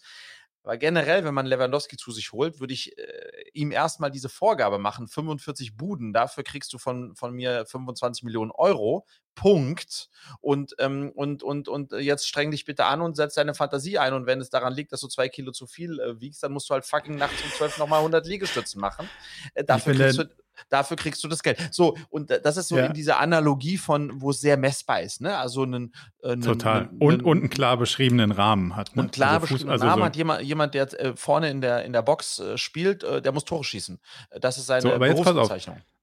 [0.70, 4.78] Aber generell, wenn man Lewandowski zu sich holt, würde ich äh, ihm erstmal diese Vorgabe
[4.78, 9.08] machen: 45 Buden, dafür kriegst du von, von mir 25 Millionen Euro.
[9.40, 10.10] Punkt.
[10.42, 14.14] Und, ähm, und, und, und jetzt streng dich bitte an und setz deine Fantasie ein.
[14.14, 16.70] Und wenn es daran liegt, dass du zwei Kilo zu viel äh, wiegst, dann musst
[16.70, 19.10] du halt fucking nachts um zwölf nochmal 100 Liegestützen machen.
[19.54, 20.26] Äh, dafür kriegst du
[20.68, 21.58] dafür kriegst du das Geld.
[21.72, 22.88] So, und das ist so ja.
[22.88, 25.38] in dieser Analogie von, wo es sehr messbar ist, ne?
[25.38, 26.90] Also einen, äh, einen Total.
[26.90, 28.94] Einen, und, und einen klar beschriebenen Rahmen hat.
[28.98, 29.04] Ne?
[29.04, 31.86] Und klar also beschriebenen also Rahmen so hat jemand, jemand, der äh, vorne in der,
[31.86, 34.00] in der Box äh, spielt, äh, der muss Tore schießen.
[34.42, 35.78] Das ist seine so, aber Berufsbezeichnung.
[35.78, 35.99] Jetzt pass auf.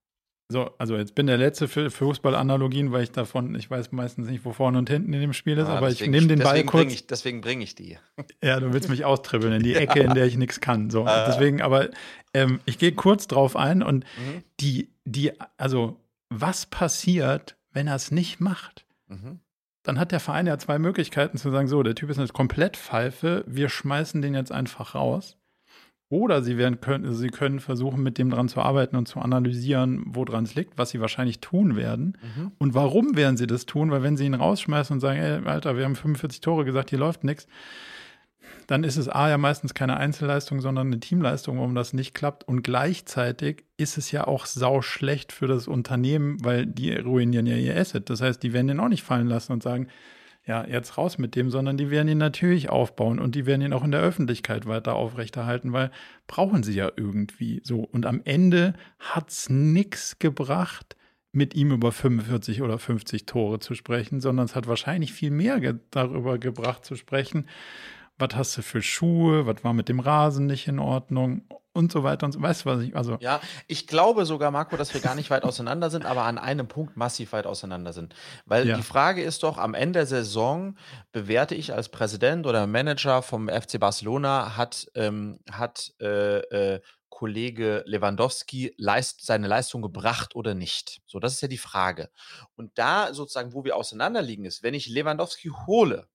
[0.49, 4.29] So, also jetzt bin der Letzte für, für Fußballanalogien, weil ich davon, ich weiß meistens
[4.29, 6.45] nicht, wo vorne und hinten in dem Spiel ist, ah, aber deswegen, ich nehme den
[6.45, 6.85] Ball kurz.
[6.85, 7.99] Bring ich, deswegen bringe ich die.
[8.43, 10.91] Ja, du willst mich austribbeln in die Ecke, in der ich nichts kann.
[10.91, 11.25] So, äh.
[11.27, 11.89] deswegen, aber
[12.33, 14.45] ähm, ich gehe kurz drauf ein und mhm.
[14.61, 18.87] die, die, also was passiert, wenn er es nicht macht?
[19.09, 19.41] Mhm.
[19.83, 22.77] Dann hat der Verein ja zwei Möglichkeiten zu sagen, so, der Typ ist eine komplett
[22.77, 25.37] Pfeife, wir schmeißen den jetzt einfach raus.
[26.09, 30.05] Oder sie, werden, können, sie können versuchen, mit dem dran zu arbeiten und zu analysieren,
[30.07, 32.17] woran es liegt, was sie wahrscheinlich tun werden.
[32.37, 32.53] Mhm.
[32.59, 33.91] Und warum werden sie das tun?
[33.91, 37.01] Weil wenn sie ihn rausschmeißen und sagen, ey, Alter, wir haben 45 Tore gesagt, hier
[37.01, 37.49] läuft nichts,
[38.69, 42.47] dann ist es A ja meistens keine Einzelleistung, sondern eine Teamleistung, warum das nicht klappt.
[42.47, 47.57] Und gleichzeitig ist es ja auch sau schlecht für das Unternehmen, weil die ruinieren ja
[47.57, 48.11] ihr Asset.
[48.11, 49.89] Das heißt, die werden den auch nicht fallen lassen und sagen,
[50.47, 53.73] ja, jetzt raus mit dem, sondern die werden ihn natürlich aufbauen und die werden ihn
[53.73, 55.91] auch in der Öffentlichkeit weiter aufrechterhalten, weil
[56.29, 57.81] brauchen sie ja irgendwie so.
[57.81, 60.97] Und am Ende hat es nichts gebracht,
[61.33, 65.61] mit ihm über 45 oder 50 Tore zu sprechen, sondern es hat wahrscheinlich viel mehr
[65.61, 67.47] ge darüber gebracht zu sprechen,
[68.19, 71.43] was hast du für Schuhe, was war mit dem Rasen nicht in Ordnung
[71.77, 72.41] und so weiter und so.
[72.41, 73.19] Weißt du, was ich, also.
[73.21, 76.67] Ja, ich glaube sogar, Marco, dass wir gar nicht weit auseinander sind, aber an einem
[76.67, 78.15] Punkt massiv weit auseinander sind.
[78.47, 78.77] Weil ja.
[78.77, 80.77] die Frage ist doch, am Ende der Saison
[81.13, 87.83] bewerte ich als Präsident oder Manager vom FC Barcelona, hat, ähm, hat äh, äh, Kollege
[87.87, 91.01] Lewandowski leist, seine Leistung gebracht oder nicht?
[91.07, 92.11] So, das ist ja die Frage.
[92.57, 96.09] Und da sozusagen, wo wir auseinanderliegen, ist, wenn ich Lewandowski hole,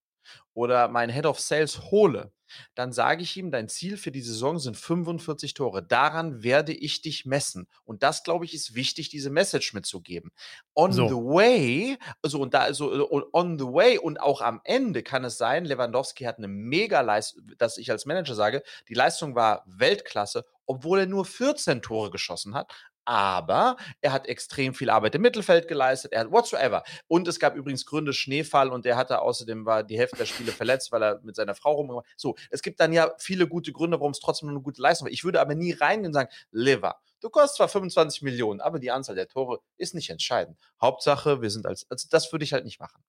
[0.54, 2.32] oder meinen Head of Sales hole,
[2.76, 5.84] dann sage ich ihm, dein Ziel für die Saison sind 45 Tore.
[5.84, 7.68] Daran werde ich dich messen.
[7.84, 10.32] Und das, glaube ich, ist wichtig, diese Message mitzugeben.
[10.74, 11.08] On so.
[11.08, 15.38] the way, also und da, also on the way und auch am Ende kann es
[15.38, 20.46] sein, Lewandowski hat eine mega Leistung, dass ich als Manager sage, die Leistung war Weltklasse,
[20.66, 22.72] obwohl er nur 14 Tore geschossen hat
[23.12, 26.82] aber er hat extrem viel Arbeit im Mittelfeld geleistet, er hat whatsoever.
[27.10, 30.54] Und es gab übrigens Gründe Schneefall und er hatte außerdem war die Hälfte der Spiele
[30.54, 34.00] verletzt, weil er mit seiner Frau rumgemacht So, es gibt dann ja viele gute Gründe,
[34.00, 35.12] warum es trotzdem eine gute Leistung war.
[35.12, 38.92] Ich würde aber nie reingehen und sagen, Liver, du kostest zwar 25 Millionen, aber die
[38.92, 40.58] Anzahl der Tore ist nicht entscheidend.
[40.82, 43.04] Hauptsache, wir sind als, also das würde ich halt nicht machen.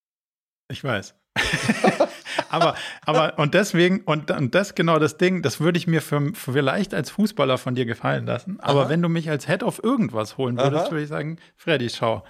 [0.69, 1.15] Ich weiß.
[2.53, 2.75] aber,
[3.07, 6.53] aber, und deswegen, und, und das genau das Ding, das würde ich mir für, für
[6.53, 8.61] vielleicht als Fußballer von dir gefallen lassen.
[8.61, 8.89] Aber Aha.
[8.89, 10.91] wenn du mich als Head of irgendwas holen würdest, Aha.
[10.91, 12.25] würde ich sagen, Freddy, schau,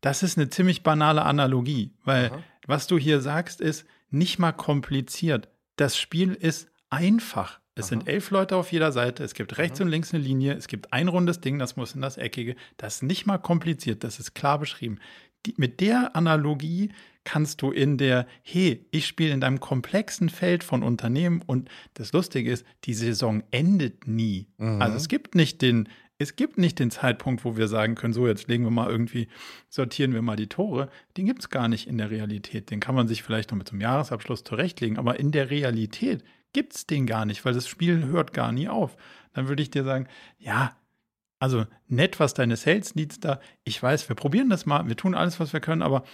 [0.00, 2.38] das ist eine ziemlich banale Analogie, weil Aha.
[2.66, 5.48] was du hier sagst, ist nicht mal kompliziert.
[5.76, 7.60] Das Spiel ist einfach.
[7.74, 7.88] Es Aha.
[7.90, 9.22] sind elf Leute auf jeder Seite.
[9.22, 9.84] Es gibt rechts Aha.
[9.84, 10.54] und links eine Linie.
[10.54, 12.56] Es gibt ein rundes Ding, das muss in das Eckige.
[12.76, 14.04] Das ist nicht mal kompliziert.
[14.04, 14.98] Das ist klar beschrieben.
[15.46, 16.90] Die, mit der Analogie
[17.24, 22.12] kannst du in der, hey, ich spiele in deinem komplexen Feld von Unternehmen und das
[22.12, 24.48] Lustige ist, die Saison endet nie.
[24.56, 24.80] Mhm.
[24.80, 28.26] Also es gibt nicht den, es gibt nicht den Zeitpunkt, wo wir sagen können, so
[28.26, 29.28] jetzt legen wir mal irgendwie,
[29.68, 30.88] sortieren wir mal die Tore.
[31.16, 32.70] Den gibt es gar nicht in der Realität.
[32.70, 36.74] Den kann man sich vielleicht noch mit zum Jahresabschluss zurechtlegen, aber in der Realität gibt
[36.74, 38.96] es den gar nicht, weil das Spiel hört gar nie auf.
[39.34, 40.08] Dann würde ich dir sagen,
[40.38, 40.76] ja,
[41.38, 43.40] also nett, was deine Sales Needs da.
[43.64, 46.04] Ich weiß, wir probieren das mal, wir tun alles, was wir können, aber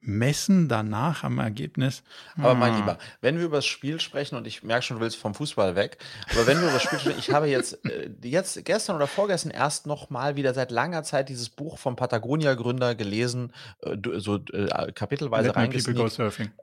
[0.00, 2.02] messen danach am Ergebnis.
[2.36, 2.76] Aber mein ah.
[2.76, 5.74] Lieber, wenn wir über das Spiel sprechen, und ich merke schon, du willst vom Fußball
[5.74, 5.98] weg,
[6.30, 9.50] aber wenn wir über das Spiel sprechen, ich habe jetzt, äh, jetzt gestern oder vorgestern
[9.50, 14.92] erst noch mal wieder seit langer Zeit dieses Buch vom Patagonia-Gründer gelesen, äh, so äh,
[14.92, 15.98] kapitelweise reingesneakt.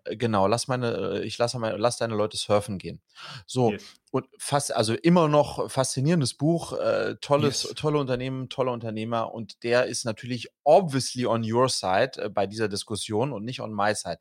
[0.06, 3.02] Genau, lass meine, ich lasse meine, lass deine Leute surfen gehen.
[3.46, 3.84] So, yes.
[4.14, 7.74] Und fast, also immer noch faszinierendes Buch, äh, tolles, yes.
[7.74, 12.68] tolle Unternehmen, tolle Unternehmer und der ist natürlich obviously on your side äh, bei dieser
[12.68, 14.20] Diskussion und nicht on my side.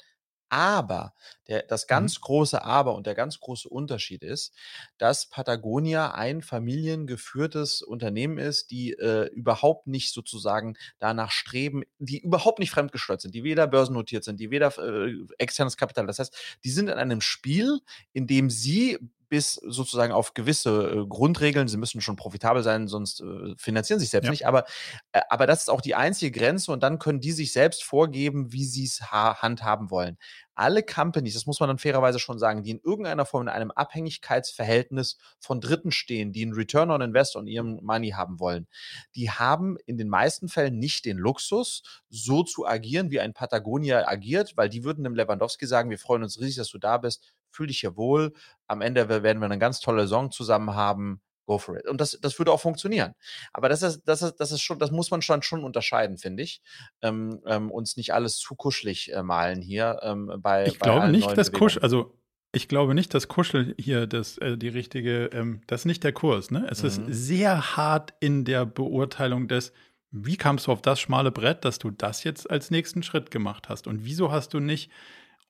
[0.49, 1.13] Aber
[1.47, 1.89] der, das mhm.
[1.89, 2.23] ganz mhm.
[2.23, 4.55] große Aber und der ganz große Unterschied ist,
[4.97, 12.61] dass Patagonia ein familiengeführtes Unternehmen ist, die äh, überhaupt nicht sozusagen danach streben, die überhaupt
[12.61, 16.07] nicht fremdgesteuert sind, die weder börsennotiert sind, die weder äh, externes Kapital.
[16.07, 16.35] Das heißt,
[16.65, 17.81] die sind in einem Spiel,
[18.15, 18.99] in dem sie
[19.33, 21.67] bis sozusagen auf gewisse äh, Grundregeln.
[21.67, 24.31] Sie müssen schon profitabel sein, sonst äh, finanzieren sich selbst ja.
[24.31, 24.47] nicht.
[24.47, 24.67] Aber,
[25.13, 28.53] äh, aber das ist auch die einzige Grenze und dann können die sich selbst vorgeben,
[28.53, 30.19] wie sie es ha handhaben wollen.
[30.55, 33.71] Alle Companies, das muss man dann fairerweise schon sagen, die in irgendeiner Form in einem
[33.71, 38.67] Abhängigkeitsverhältnis von Dritten stehen, die einen Return on Invest on ihrem Money haben wollen,
[39.15, 44.07] die haben in den meisten Fällen nicht den Luxus, so zu agieren, wie ein Patagonia
[44.07, 47.35] agiert, weil die würden dem Lewandowski sagen, wir freuen uns riesig, dass du da bist,
[47.51, 48.33] fühl dich hier wohl.
[48.67, 51.21] Am Ende werden wir eine ganz tolle Saison zusammen haben.
[51.47, 51.89] Go for it.
[51.89, 53.15] Und das, das würde auch funktionieren.
[53.53, 56.43] Aber das ist, das ist, das ist schon, das muss man schon, schon unterscheiden, finde
[56.43, 56.63] ich.
[57.03, 60.67] Ähm, ähm, uns nicht alles zu kuschelig äh, malen hier ähm, bei.
[60.67, 62.17] Ich bei glaube nicht, dass Kuschel, also
[62.53, 66.13] ich glaube nicht, dass Kuschel hier das, äh, die richtige, ähm, das ist nicht der
[66.13, 66.51] Kurs.
[66.51, 66.67] Ne?
[66.71, 66.89] Es mhm.
[66.89, 69.73] ist sehr hart in der Beurteilung des,
[70.11, 73.71] wie kamst du auf das schmale Brett, dass du das jetzt als nächsten Schritt gemacht
[73.71, 73.87] hast?
[73.87, 74.91] Und wieso hast du nicht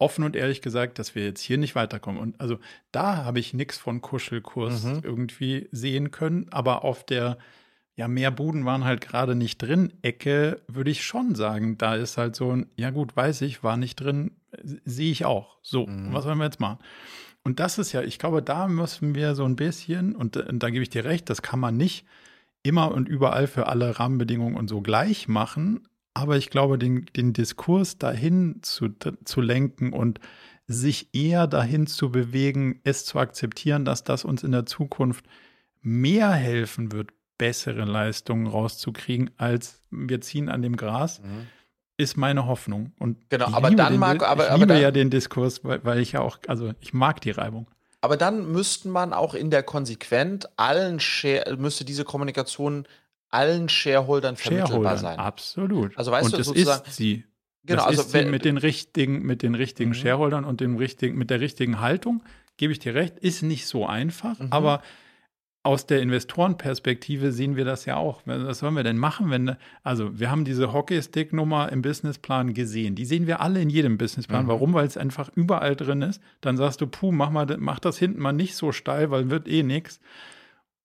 [0.02, 2.20] offen und ehrlich gesagt, dass wir jetzt hier nicht weiterkommen.
[2.20, 2.58] Und also
[2.90, 5.00] da habe ich nichts von Kuschelkurs mhm.
[5.02, 7.38] irgendwie sehen können, aber auf der
[7.94, 9.92] ja, mehr Buden waren halt gerade nicht drin.
[10.02, 13.76] Ecke würde ich schon sagen, da ist halt so ein, ja gut, weiß ich, war
[13.76, 14.32] nicht drin,
[14.84, 15.58] sehe ich auch.
[15.62, 16.12] So, mhm.
[16.12, 16.78] was wollen wir jetzt machen?
[17.44, 20.70] Und das ist ja, ich glaube, da müssen wir so ein bisschen, und, und da
[20.70, 22.06] gebe ich dir recht, das kann man nicht
[22.62, 25.86] immer und überall für alle Rahmenbedingungen und so gleich machen.
[26.14, 28.88] Aber ich glaube, den, den Diskurs dahin zu,
[29.24, 30.20] zu lenken und
[30.66, 35.24] sich eher dahin zu bewegen, es zu akzeptieren, dass das uns in der Zukunft
[35.80, 41.48] mehr helfen wird, bessere Leistungen rauszukriegen, als wir ziehen an dem Gras, mhm.
[41.96, 42.92] ist meine Hoffnung.
[42.98, 45.84] Und genau, aber dann den, mag, aber, ich aber liebe dann, ja den Diskurs, weil,
[45.84, 47.66] weil ich ja auch, also ich mag die Reibung.
[48.00, 52.86] Aber dann müssten man auch in der Konsequent allen Share, müsste diese Kommunikation
[53.32, 55.18] allen Shareholdern vermittelbar sein.
[55.18, 55.96] Absolut.
[55.96, 57.24] Also weißt und du, das sozusagen, ist sie.
[57.64, 59.94] Genau, das also sie mit den richtigen, mit den richtigen mhm.
[59.94, 62.22] Shareholdern und dem richtigen, mit der richtigen Haltung,
[62.56, 64.48] gebe ich dir recht, ist nicht so einfach, mhm.
[64.50, 64.82] aber
[65.64, 68.22] aus der Investorenperspektive sehen wir das ja auch.
[68.24, 72.96] Was sollen wir denn machen, wenn, also wir haben diese Hockeystick-Nummer im Businessplan gesehen.
[72.96, 74.44] Die sehen wir alle in jedem Businessplan.
[74.44, 74.48] Mhm.
[74.48, 74.74] Warum?
[74.74, 76.20] Weil es einfach überall drin ist.
[76.40, 79.46] Dann sagst du, puh, mach mal, mach das hinten mal nicht so steil, weil wird
[79.46, 80.00] eh nichts.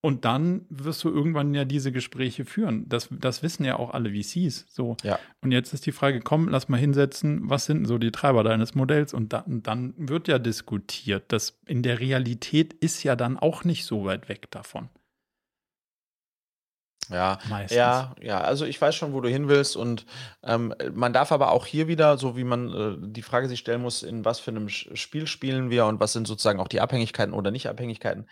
[0.01, 2.87] Und dann wirst du irgendwann ja diese Gespräche führen.
[2.87, 4.67] Das, das wissen ja auch alle VCs.
[4.69, 4.95] So.
[5.03, 5.17] Ja.
[5.41, 8.75] Und jetzt ist die Frage, komm, lass mal hinsetzen, was sind so die Treiber deines
[8.75, 9.13] Modells?
[9.13, 11.25] Und dann, dann wird ja diskutiert.
[11.29, 14.89] Das in der Realität ist ja dann auch nicht so weit weg davon.
[17.09, 17.77] Ja, Meistens.
[17.77, 18.41] ja, ja.
[18.41, 20.05] Also ich weiß schon, wo du hin willst und
[20.43, 23.81] ähm, man darf aber auch hier wieder, so wie man äh, die Frage sich stellen
[23.81, 27.33] muss, in was für einem Spiel spielen wir und was sind sozusagen auch die Abhängigkeiten
[27.33, 28.27] oder Nicht-Abhängigkeiten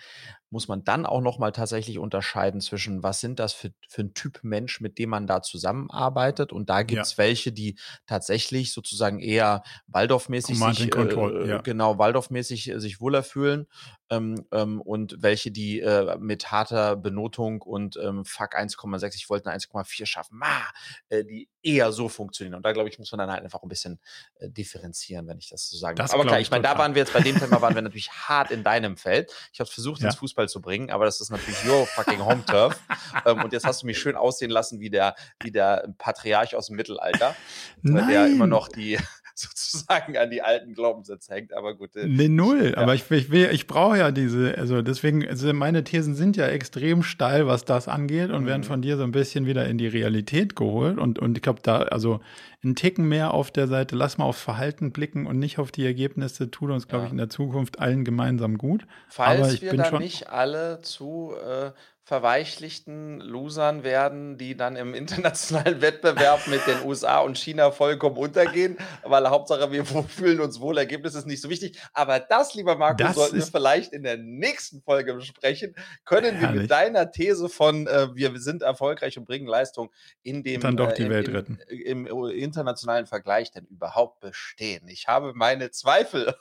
[0.49, 4.13] muss man dann auch noch mal tatsächlich unterscheiden zwischen, was sind das für, für ein
[4.13, 6.53] Typ Mensch, mit dem man da zusammenarbeitet.
[6.53, 7.17] Und da gibt es ja.
[7.17, 11.61] welche, die tatsächlich sozusagen eher Waldorfmäßig sich, äh, ja.
[11.61, 13.67] genau, Waldorfmäßig äh, sich wohler fühlen
[14.09, 19.49] ähm, ähm, und welche, die äh, mit harter Benotung und ähm, Fuck 1,6, ich wollte
[19.49, 20.61] eine 1,4 schaffen, ma,
[21.09, 22.55] äh, die eher so funktionieren.
[22.55, 23.99] Und da, glaube ich, muss man dann halt einfach ein bisschen
[24.39, 26.13] äh, differenzieren, wenn ich das so sagen darf.
[26.13, 28.51] Aber klar, ich meine, da waren wir jetzt bei dem Thema, waren wir natürlich hart
[28.51, 29.33] in deinem Feld.
[29.51, 30.07] Ich habe versucht, ja.
[30.07, 32.79] ins Fußball zu bringen, aber das ist natürlich your fucking home turf.
[33.25, 36.67] ähm, und jetzt hast du mich schön aussehen lassen wie der, wie der Patriarch aus
[36.67, 37.35] dem Mittelalter,
[37.81, 38.07] Nein.
[38.09, 38.99] der immer noch die
[39.39, 41.53] sozusagen an die alten Glaubenssätze hängt.
[41.53, 41.95] Aber gut.
[41.95, 42.71] Äh, nee, null.
[42.71, 42.77] Ja.
[42.77, 46.47] Aber ich, ich, will, ich brauche ja diese, also deswegen, also meine Thesen sind ja
[46.47, 48.47] extrem steil, was das angeht und mhm.
[48.47, 50.97] werden von dir so ein bisschen wieder in die Realität geholt.
[50.97, 52.21] Und, und ich glaube, da, also
[52.63, 55.85] ein Ticken mehr auf der Seite, lass mal aufs Verhalten blicken und nicht auf die
[55.85, 57.07] Ergebnisse, tut uns, glaube ja.
[57.07, 58.87] ich, in der Zukunft allen gemeinsam gut.
[59.09, 61.71] Falls Aber ich wir bin da schon nicht alle zu äh,
[62.05, 68.77] verweichlichten Losern werden, die dann im internationalen Wettbewerb mit den USA und China vollkommen untergehen,
[69.03, 71.79] weil Hauptsache wir fühlen uns wohl, Ergebnis ist nicht so wichtig.
[71.93, 75.75] Aber das, lieber Marco, das sollten wir vielleicht in der nächsten Folge besprechen.
[76.05, 79.89] Können wir mit deiner These von äh, wir sind erfolgreich und bringen Leistung
[80.21, 81.57] in dem dann doch die äh, Welt retten.
[81.69, 84.87] Im, im, internationalen Vergleich denn überhaupt bestehen?
[84.89, 86.35] Ich habe meine Zweifel.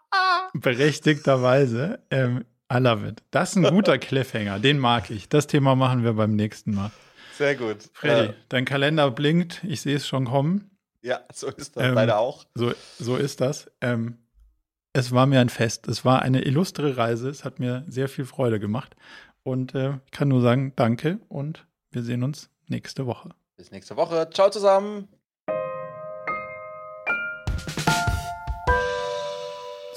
[0.52, 1.98] Berechtigterweise.
[2.10, 3.22] Ähm, I love it.
[3.30, 5.28] Das ist ein guter Cliffhanger, den mag ich.
[5.28, 6.90] Das Thema machen wir beim nächsten Mal.
[7.36, 7.90] Sehr gut.
[7.94, 10.70] Freddy, äh, dein Kalender blinkt, ich sehe es schon kommen.
[11.02, 12.44] Ja, so ist das ähm, leider auch.
[12.54, 13.70] So, so ist das.
[13.80, 14.18] Ähm,
[14.92, 15.88] es war mir ein Fest.
[15.88, 17.30] Es war eine illustre Reise.
[17.30, 18.96] Es hat mir sehr viel Freude gemacht.
[19.42, 23.30] Und äh, ich kann nur sagen, danke und wir sehen uns nächste Woche.
[23.56, 24.28] Bis nächste Woche.
[24.30, 25.08] Ciao zusammen.